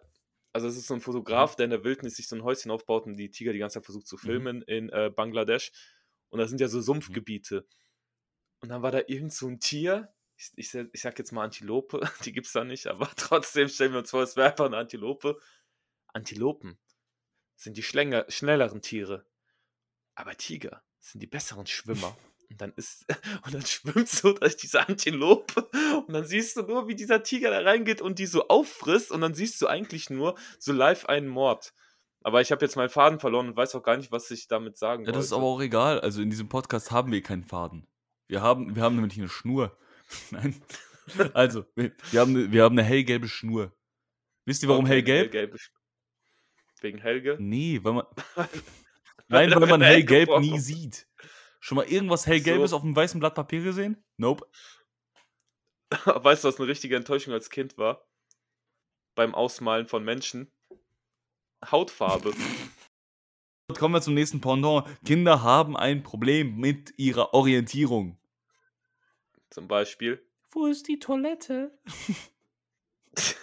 [0.52, 3.06] also es ist so ein Fotograf, der in der Wildnis sich so ein Häuschen aufbaut
[3.06, 5.72] und die Tiger die ganze Zeit versucht zu filmen in äh, Bangladesch.
[6.28, 7.66] Und da sind ja so Sumpfgebiete.
[8.60, 11.44] Und dann war da irgend so ein Tier, ich, ich, sag- ich sag jetzt mal
[11.44, 14.66] Antilope, die gibt es da nicht, aber trotzdem stellen wir uns vor, es wäre einfach
[14.66, 15.38] eine Antilope.
[16.08, 16.78] Antilopen
[17.56, 19.26] sind die schlänger, schnelleren Tiere.
[20.14, 22.16] Aber Tiger sind die besseren Schwimmer.
[22.52, 23.06] Und dann ist,
[23.44, 25.68] und dann schwimmt so durch diese Antilope
[26.06, 29.20] und dann siehst du nur, wie dieser Tiger da reingeht und die so auffrisst und
[29.20, 31.74] dann siehst du eigentlich nur so live einen Mord.
[32.24, 34.76] Aber ich habe jetzt meinen Faden verloren und weiß auch gar nicht, was ich damit
[34.76, 36.00] sagen Ja, das ist aber auch egal.
[36.00, 37.88] Also in diesem Podcast haben wir keinen Faden.
[38.28, 39.76] Wir haben, wir haben nämlich eine Schnur.
[40.30, 40.62] Nein.
[41.34, 43.72] Also, wir wir haben, eine, wir haben eine hellgelbe Schnur.
[44.44, 45.34] Wisst ihr, warum Okay, hellgelb?
[45.34, 45.58] hellgelb
[46.80, 47.36] Wegen Helge?
[47.40, 48.06] Nee, weil man.
[49.28, 51.06] Nein, weil man hellgelb nie sieht.
[51.64, 52.76] Schon mal irgendwas hellgelbes So.
[52.76, 54.02] auf einem weißen Blatt Papier gesehen?
[54.16, 54.44] Nope.
[56.04, 58.04] Weißt du, was eine richtige Enttäuschung als Kind war?
[59.14, 60.50] Beim Ausmalen von Menschen?
[61.70, 62.32] Hautfarbe.
[63.78, 64.88] Kommen wir zum nächsten Pendant.
[65.06, 68.18] Kinder haben ein Problem mit ihrer Orientierung.
[69.48, 70.20] Zum Beispiel.
[70.50, 71.78] Wo ist die Toilette?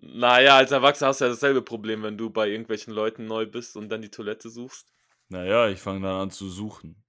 [0.00, 3.76] Naja, als Erwachsener hast du ja dasselbe Problem, wenn du bei irgendwelchen Leuten neu bist
[3.76, 4.86] und dann die Toilette suchst.
[5.28, 7.02] Naja, ich fange dann an zu suchen.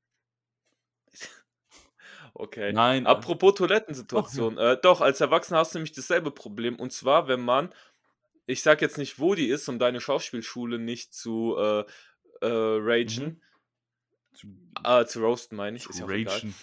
[2.36, 2.72] Okay.
[2.72, 3.06] Nein.
[3.06, 4.58] Apropos Toilettensituation.
[4.58, 6.76] Äh, doch, als Erwachsener hast du nämlich dasselbe Problem.
[6.80, 7.74] Und zwar, wenn man,
[8.46, 11.80] ich sag jetzt nicht, wo die ist, um deine Schauspielschule nicht zu äh,
[12.42, 13.42] äh, ragen,
[14.34, 14.48] Zu,
[14.86, 15.84] äh, zu roasten, meine ich.
[15.84, 16.56] zu Ist ragen.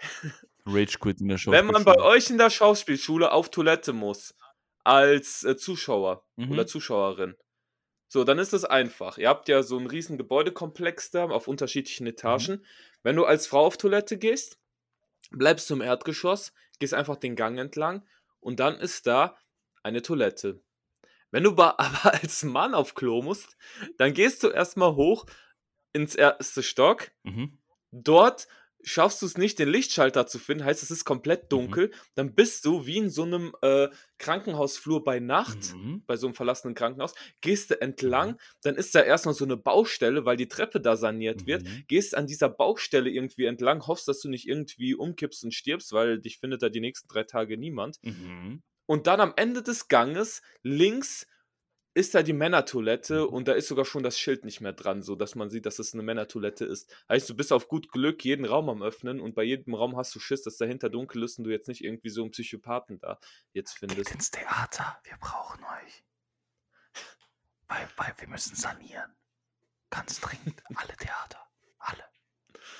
[0.66, 1.52] Rage quit in der Show.
[1.52, 4.34] Wenn man bei euch in der Schauspielschule auf Toilette muss,
[4.82, 6.50] als äh, Zuschauer Mhm.
[6.52, 7.36] oder Zuschauerin,
[8.14, 9.18] so, dann ist es einfach.
[9.18, 12.64] Ihr habt ja so einen riesen Gebäudekomplex da auf unterschiedlichen Etagen.
[13.02, 14.60] Wenn du als Frau auf Toilette gehst,
[15.32, 18.06] bleibst du im Erdgeschoss, gehst einfach den Gang entlang
[18.38, 19.36] und dann ist da
[19.82, 20.62] eine Toilette.
[21.32, 23.56] Wenn du aber als Mann auf Klo musst,
[23.98, 25.26] dann gehst du erstmal hoch
[25.92, 27.58] ins erste Stock, Mhm.
[27.90, 28.46] dort
[28.84, 32.64] schaffst du es nicht, den Lichtschalter zu finden, heißt es ist komplett dunkel, dann bist
[32.64, 36.02] du wie in so einem äh, Krankenhausflur bei Nacht, Mhm.
[36.06, 40.24] bei so einem verlassenen Krankenhaus, gehst du entlang, dann ist da erstmal so eine Baustelle,
[40.24, 41.84] weil die Treppe da saniert wird, Mhm.
[41.88, 46.20] gehst an dieser Baustelle irgendwie entlang, hoffst, dass du nicht irgendwie umkippst und stirbst, weil
[46.20, 47.98] dich findet da die nächsten drei Tage niemand.
[48.02, 48.62] Mhm.
[48.86, 51.26] Und dann am Ende des Ganges links
[51.94, 53.32] ist da die Männertoilette Mhm.
[53.32, 55.78] und da ist sogar schon das Schild nicht mehr dran, so dass man sieht, dass
[55.78, 56.92] es eine Männertoilette ist.
[57.08, 60.14] Heißt, du bist auf gut Glück jeden Raum am öffnen und bei jedem Raum hast
[60.14, 63.18] du Schiss, dass dahinter dunkel ist und du jetzt nicht irgendwie so einen Psychopathen da
[63.52, 64.10] jetzt findest.
[64.12, 64.98] ins Theater.
[65.04, 66.04] Wir brauchen euch.
[67.68, 69.14] Weil, weil wir müssen sanieren.
[69.90, 70.62] Ganz dringend.
[70.74, 71.48] Alle Theater.
[71.78, 72.04] Alle.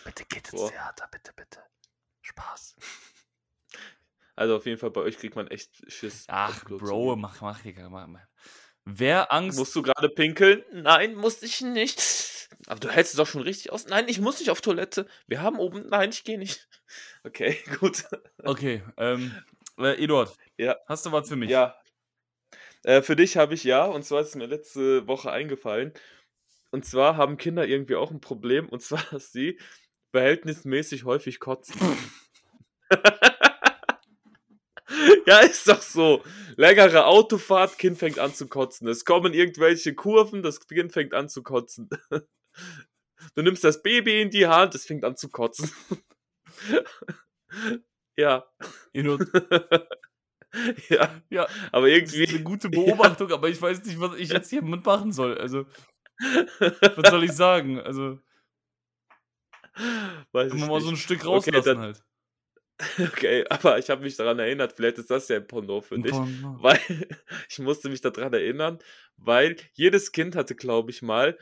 [0.04, 0.70] Bitte geht Boah.
[0.70, 1.08] Theater.
[1.10, 1.62] Bitte, bitte.
[2.22, 2.74] Spaß.
[4.36, 6.24] Also auf jeden Fall bei euch kriegt man echt Schiss.
[6.28, 7.60] Ach, Bro, mach, mach.
[7.64, 8.20] Mach, mach.
[8.84, 9.58] Wer Angst.
[9.58, 10.62] Musst du gerade pinkeln?
[10.72, 12.48] Nein, musste ich nicht.
[12.66, 13.86] Aber du hältst es doch schon richtig aus.
[13.86, 15.06] Nein, ich muss nicht auf Toilette.
[15.26, 15.88] Wir haben oben.
[15.88, 16.68] Nein, ich gehe nicht.
[17.26, 18.04] Okay, gut.
[18.42, 19.34] Okay, ähm,
[19.78, 20.36] äh, Eduard.
[20.58, 20.76] Ja.
[20.86, 21.48] Hast du was für mich?
[21.48, 21.74] Ja.
[22.84, 25.94] Äh, für dich habe ich ja, und zwar ist es mir letzte Woche eingefallen.
[26.70, 29.58] Und zwar haben Kinder irgendwie auch ein Problem, und zwar, dass sie
[30.12, 31.80] verhältnismäßig häufig kotzen.
[35.26, 36.22] ja, ist doch so.
[36.56, 38.86] Längere Autofahrt, Kind fängt an zu kotzen.
[38.88, 41.88] Es kommen irgendwelche Kurven, das Kind fängt an zu kotzen.
[43.34, 45.70] Du nimmst das Baby in die Hand, es fängt an zu kotzen.
[48.16, 48.44] ja.
[50.90, 51.20] Ja.
[51.30, 52.34] ja, Aber das ist irgendwie.
[52.36, 55.36] eine gute Beobachtung, aber ich weiß nicht, was ich jetzt hier mitmachen soll.
[55.38, 55.66] Also,
[56.60, 57.80] was soll ich sagen?
[57.80, 58.20] Also,
[60.32, 61.02] Weiß wenn ich wir mal so ein nicht.
[61.02, 62.04] Stück Okay, rauslassen dann- halt.
[62.98, 66.12] Okay, aber ich habe mich daran erinnert, vielleicht ist das ja ein Pendant für dich.
[66.12, 66.62] Pendant.
[66.62, 66.78] Weil
[67.48, 68.78] ich musste mich daran erinnern,
[69.16, 71.38] weil jedes Kind hatte, glaube ich, mal,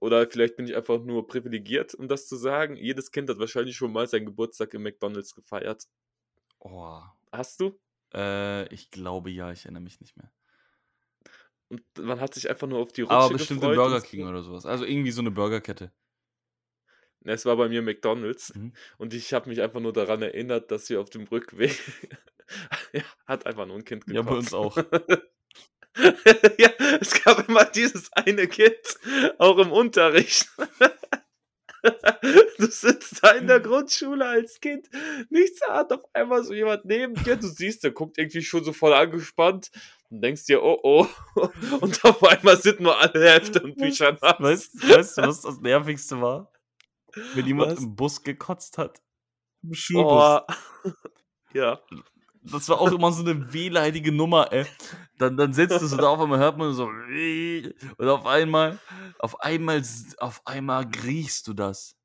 [0.00, 3.76] oder vielleicht bin ich einfach nur privilegiert, um das zu sagen, jedes Kind hat wahrscheinlich
[3.76, 5.84] schon mal seinen Geburtstag im McDonalds gefeiert.
[6.58, 7.00] Oh,
[7.32, 7.78] Hast du?
[8.14, 10.30] äh, ich glaube ja, ich erinnere mich nicht mehr.
[11.68, 14.00] Und man hat sich einfach nur auf die Rutsche Aber bestimmt im Burger.
[14.00, 14.66] King oder sowas.
[14.66, 15.92] Also irgendwie so eine Burgerkette.
[17.24, 18.72] Es war bei mir McDonald's Mhm.
[18.98, 21.78] und ich habe mich einfach nur daran erinnert, dass wir auf dem Rückweg
[22.92, 24.76] ja, hat einfach nur ein Kind Ja, bei uns auch.
[26.58, 26.70] ja,
[27.00, 28.76] es gab immer dieses eine Kind,
[29.38, 30.48] auch im Unterricht.
[32.56, 34.88] Du sitzt da in der Grundschule als Kind,
[35.28, 38.72] nichts hat auf einmal so jemand neben dir, du siehst, der guckt irgendwie schon so
[38.72, 39.70] voll angespannt
[40.08, 41.06] und denkst dir, oh oh,
[41.82, 44.36] und auf einmal sind nur alle Hefte und Bücher nass.
[44.38, 46.50] Weißt, weißt du, was das Nervigste war?
[47.34, 47.78] Wenn jemand Was?
[47.80, 49.02] im Bus gekotzt hat.
[49.62, 50.04] Im Schulbus.
[50.12, 50.46] Boah.
[51.52, 51.78] Ja.
[52.42, 54.66] Das war auch immer so eine wehleidige Nummer, ey.
[55.18, 56.86] Dann, dann sitzt du so da, auf einmal hört man so
[57.96, 58.78] und auf einmal,
[59.20, 59.82] auf einmal,
[60.18, 61.96] auf einmal riechst du das.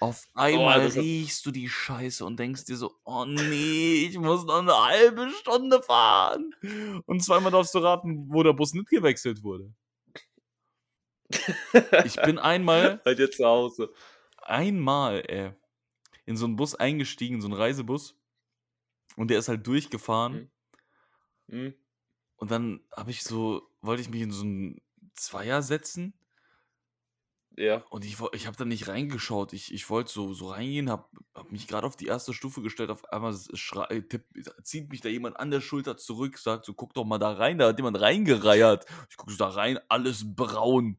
[0.00, 4.44] Auf einmal hat- riechst du die Scheiße und denkst dir so, oh nee, ich muss
[4.44, 6.54] noch eine halbe Stunde fahren.
[7.06, 9.72] Und zweimal darfst du raten, wo der Bus nicht gewechselt wurde.
[12.04, 13.92] Ich bin einmal, Bei dir zu Hause.
[14.38, 15.52] einmal, ey,
[16.24, 18.16] in so einen Bus eingestiegen, so einen Reisebus.
[19.16, 20.50] Und der ist halt durchgefahren.
[21.46, 21.54] Mhm.
[21.54, 21.74] Hm?
[22.36, 24.80] Und dann habe ich so, wollte ich mich in so einen
[25.14, 26.14] Zweier setzen.
[27.56, 27.84] Ja.
[27.90, 29.52] Und ich, ich habe da nicht reingeschaut.
[29.52, 31.04] Ich, ich wollte so, so reingehen, habe
[31.34, 32.90] hab mich gerade auf die erste Stufe gestellt.
[32.90, 34.24] Auf einmal schrei, tipp,
[34.62, 37.58] zieht mich da jemand an der Schulter zurück, sagt so, guck doch mal da rein.
[37.58, 38.86] Da hat jemand reingereiert.
[39.10, 40.98] Ich gucke so da rein, alles braun.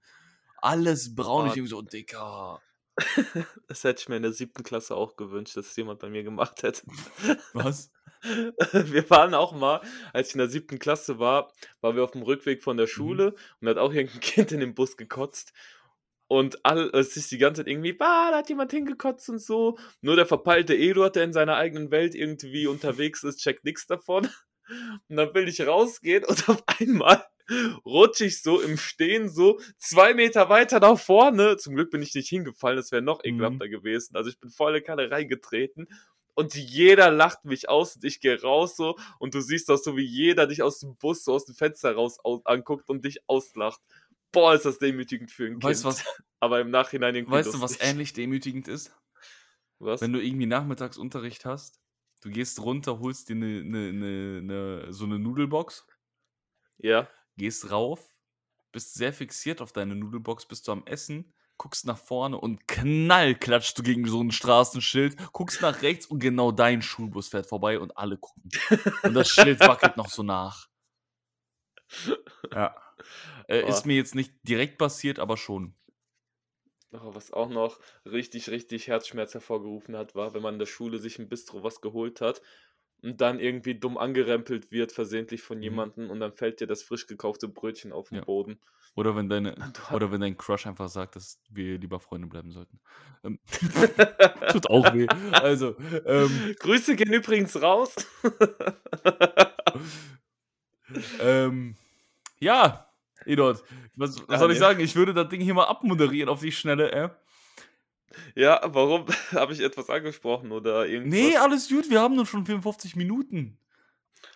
[0.63, 1.47] Alles braun.
[1.47, 2.61] Ich denke so, Dicker.
[3.67, 6.23] Das hätte ich mir in der siebten Klasse auch gewünscht, dass es jemand bei mir
[6.23, 6.83] gemacht hätte.
[7.53, 7.91] Was?
[8.21, 9.81] Wir waren auch mal,
[10.13, 11.51] als ich in der siebten Klasse war,
[11.81, 14.61] waren wir auf dem Rückweg von der Schule und da hat auch irgendein Kind in
[14.61, 15.51] den Bus gekotzt.
[16.27, 19.77] Und all, es ist die ganze Zeit irgendwie, bah, da hat jemand hingekotzt und so.
[19.99, 24.29] Nur der verpeilte Eduard, der in seiner eigenen Welt irgendwie unterwegs ist, checkt nichts davon.
[25.09, 27.25] Und dann will ich rausgehen und auf einmal
[27.85, 31.57] rutsche ich so im Stehen so zwei Meter weiter nach vorne.
[31.57, 33.29] Zum Glück bin ich nicht hingefallen, das wäre noch Mhm.
[33.29, 34.15] ekelhafter gewesen.
[34.15, 35.87] Also ich bin volle Kanne reingetreten
[36.35, 39.95] und jeder lacht mich aus und ich gehe raus so und du siehst auch so,
[39.97, 43.19] wie jeder dich aus dem Bus so aus dem Fenster raus aus, anguckt und dich
[43.27, 43.81] auslacht.
[44.31, 45.99] Boah, ist das demütigend für ein Weißt du, Kind.
[45.99, 46.05] was,
[46.39, 47.87] Aber im Nachhinein irgendwie weißt du, was lustig.
[47.89, 48.91] ähnlich demütigend ist?
[49.79, 50.01] Was?
[50.01, 51.79] Wenn du irgendwie Nachmittagsunterricht hast,
[52.21, 55.85] du gehst runter, holst dir ne, ne, ne, ne, so eine Nudelbox,
[56.77, 57.07] ja.
[57.37, 58.15] Gehst rauf,
[58.71, 63.35] bist sehr fixiert auf deine Nudelbox, bist du am Essen, guckst nach vorne und knall
[63.35, 67.79] klatschst du gegen so ein Straßenschild, guckst nach rechts und genau dein Schulbus fährt vorbei
[67.79, 68.49] und alle gucken.
[69.03, 70.67] Und das Schild wackelt noch so nach.
[72.51, 72.75] Ja.
[73.47, 75.75] Äh, ist mir jetzt nicht direkt passiert, aber schon.
[76.91, 81.17] Was auch noch richtig, richtig Herzschmerz hervorgerufen hat, war, wenn man in der Schule sich
[81.17, 82.41] im Bistro was geholt hat
[83.03, 85.63] und dann irgendwie dumm angerempelt wird, versehentlich von Mhm.
[85.63, 88.23] jemandem und dann fällt dir das frisch gekaufte Brötchen auf den Ja.
[88.25, 88.57] Boden.
[88.95, 89.55] Oder wenn deine,
[89.91, 92.79] oder wenn dein Crush einfach sagt, dass wir lieber Freunde bleiben sollten.
[93.23, 93.39] Ähm,
[94.51, 95.07] tut auch weh.
[95.33, 95.75] Also,
[96.05, 97.95] ähm, Grüße gehen übrigens raus.
[101.19, 101.75] ähm,
[102.39, 102.87] ja,
[103.25, 103.63] Edot,
[103.95, 104.59] was, was Ja, soll ich nee.
[104.59, 104.79] sagen?
[104.79, 107.09] Ich würde das Ding hier mal abmoderieren auf die Schnelle, äh.
[108.35, 111.19] Ja, warum habe ich etwas angesprochen oder irgendwas?
[111.19, 113.57] Nee, alles gut, wir haben nur schon 54 Minuten.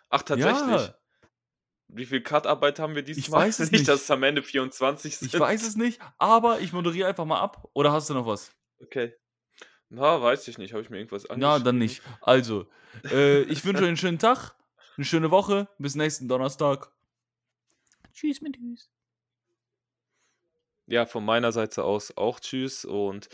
[0.10, 0.82] Ach, tatsächlich.
[0.82, 0.96] Ja.
[1.90, 3.24] Wie viel Cut-Arbeit haben wir diesmal?
[3.24, 3.80] Ich weiß es nicht.
[3.80, 3.90] nicht.
[3.90, 5.34] dass es am Ende 24 sind.
[5.34, 7.70] Ich weiß es nicht, aber ich moderiere einfach mal ab.
[7.74, 8.52] Oder hast du noch was?
[8.82, 9.14] Okay.
[9.90, 10.74] Na, weiß ich nicht.
[10.74, 11.64] Habe ich mir irgendwas Ja, angeschrieben?
[11.64, 12.02] dann nicht.
[12.22, 12.68] Also,
[13.06, 14.54] äh, ich wünsche euch einen schönen Tag,
[14.98, 15.70] eine schöne Woche.
[15.78, 16.92] Bis nächsten Donnerstag.
[18.14, 18.90] Tschüss, mit Tschüss.
[20.88, 23.30] Ja, von meiner Seite aus auch tschüss und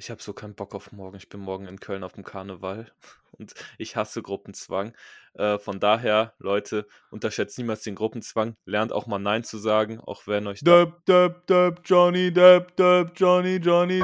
[0.00, 1.18] ich habe so keinen Bock auf morgen.
[1.18, 2.90] Ich bin morgen in Köln auf dem Karneval
[3.32, 4.94] und ich hasse Gruppenzwang.
[5.34, 8.56] Äh, von daher, Leute, unterschätzt niemals den Gruppenzwang.
[8.64, 13.12] Lernt auch mal Nein zu sagen, auch wenn euch Dab, dab, dab, Johnny, dab, dab,
[13.14, 14.02] Johnny, Johnny.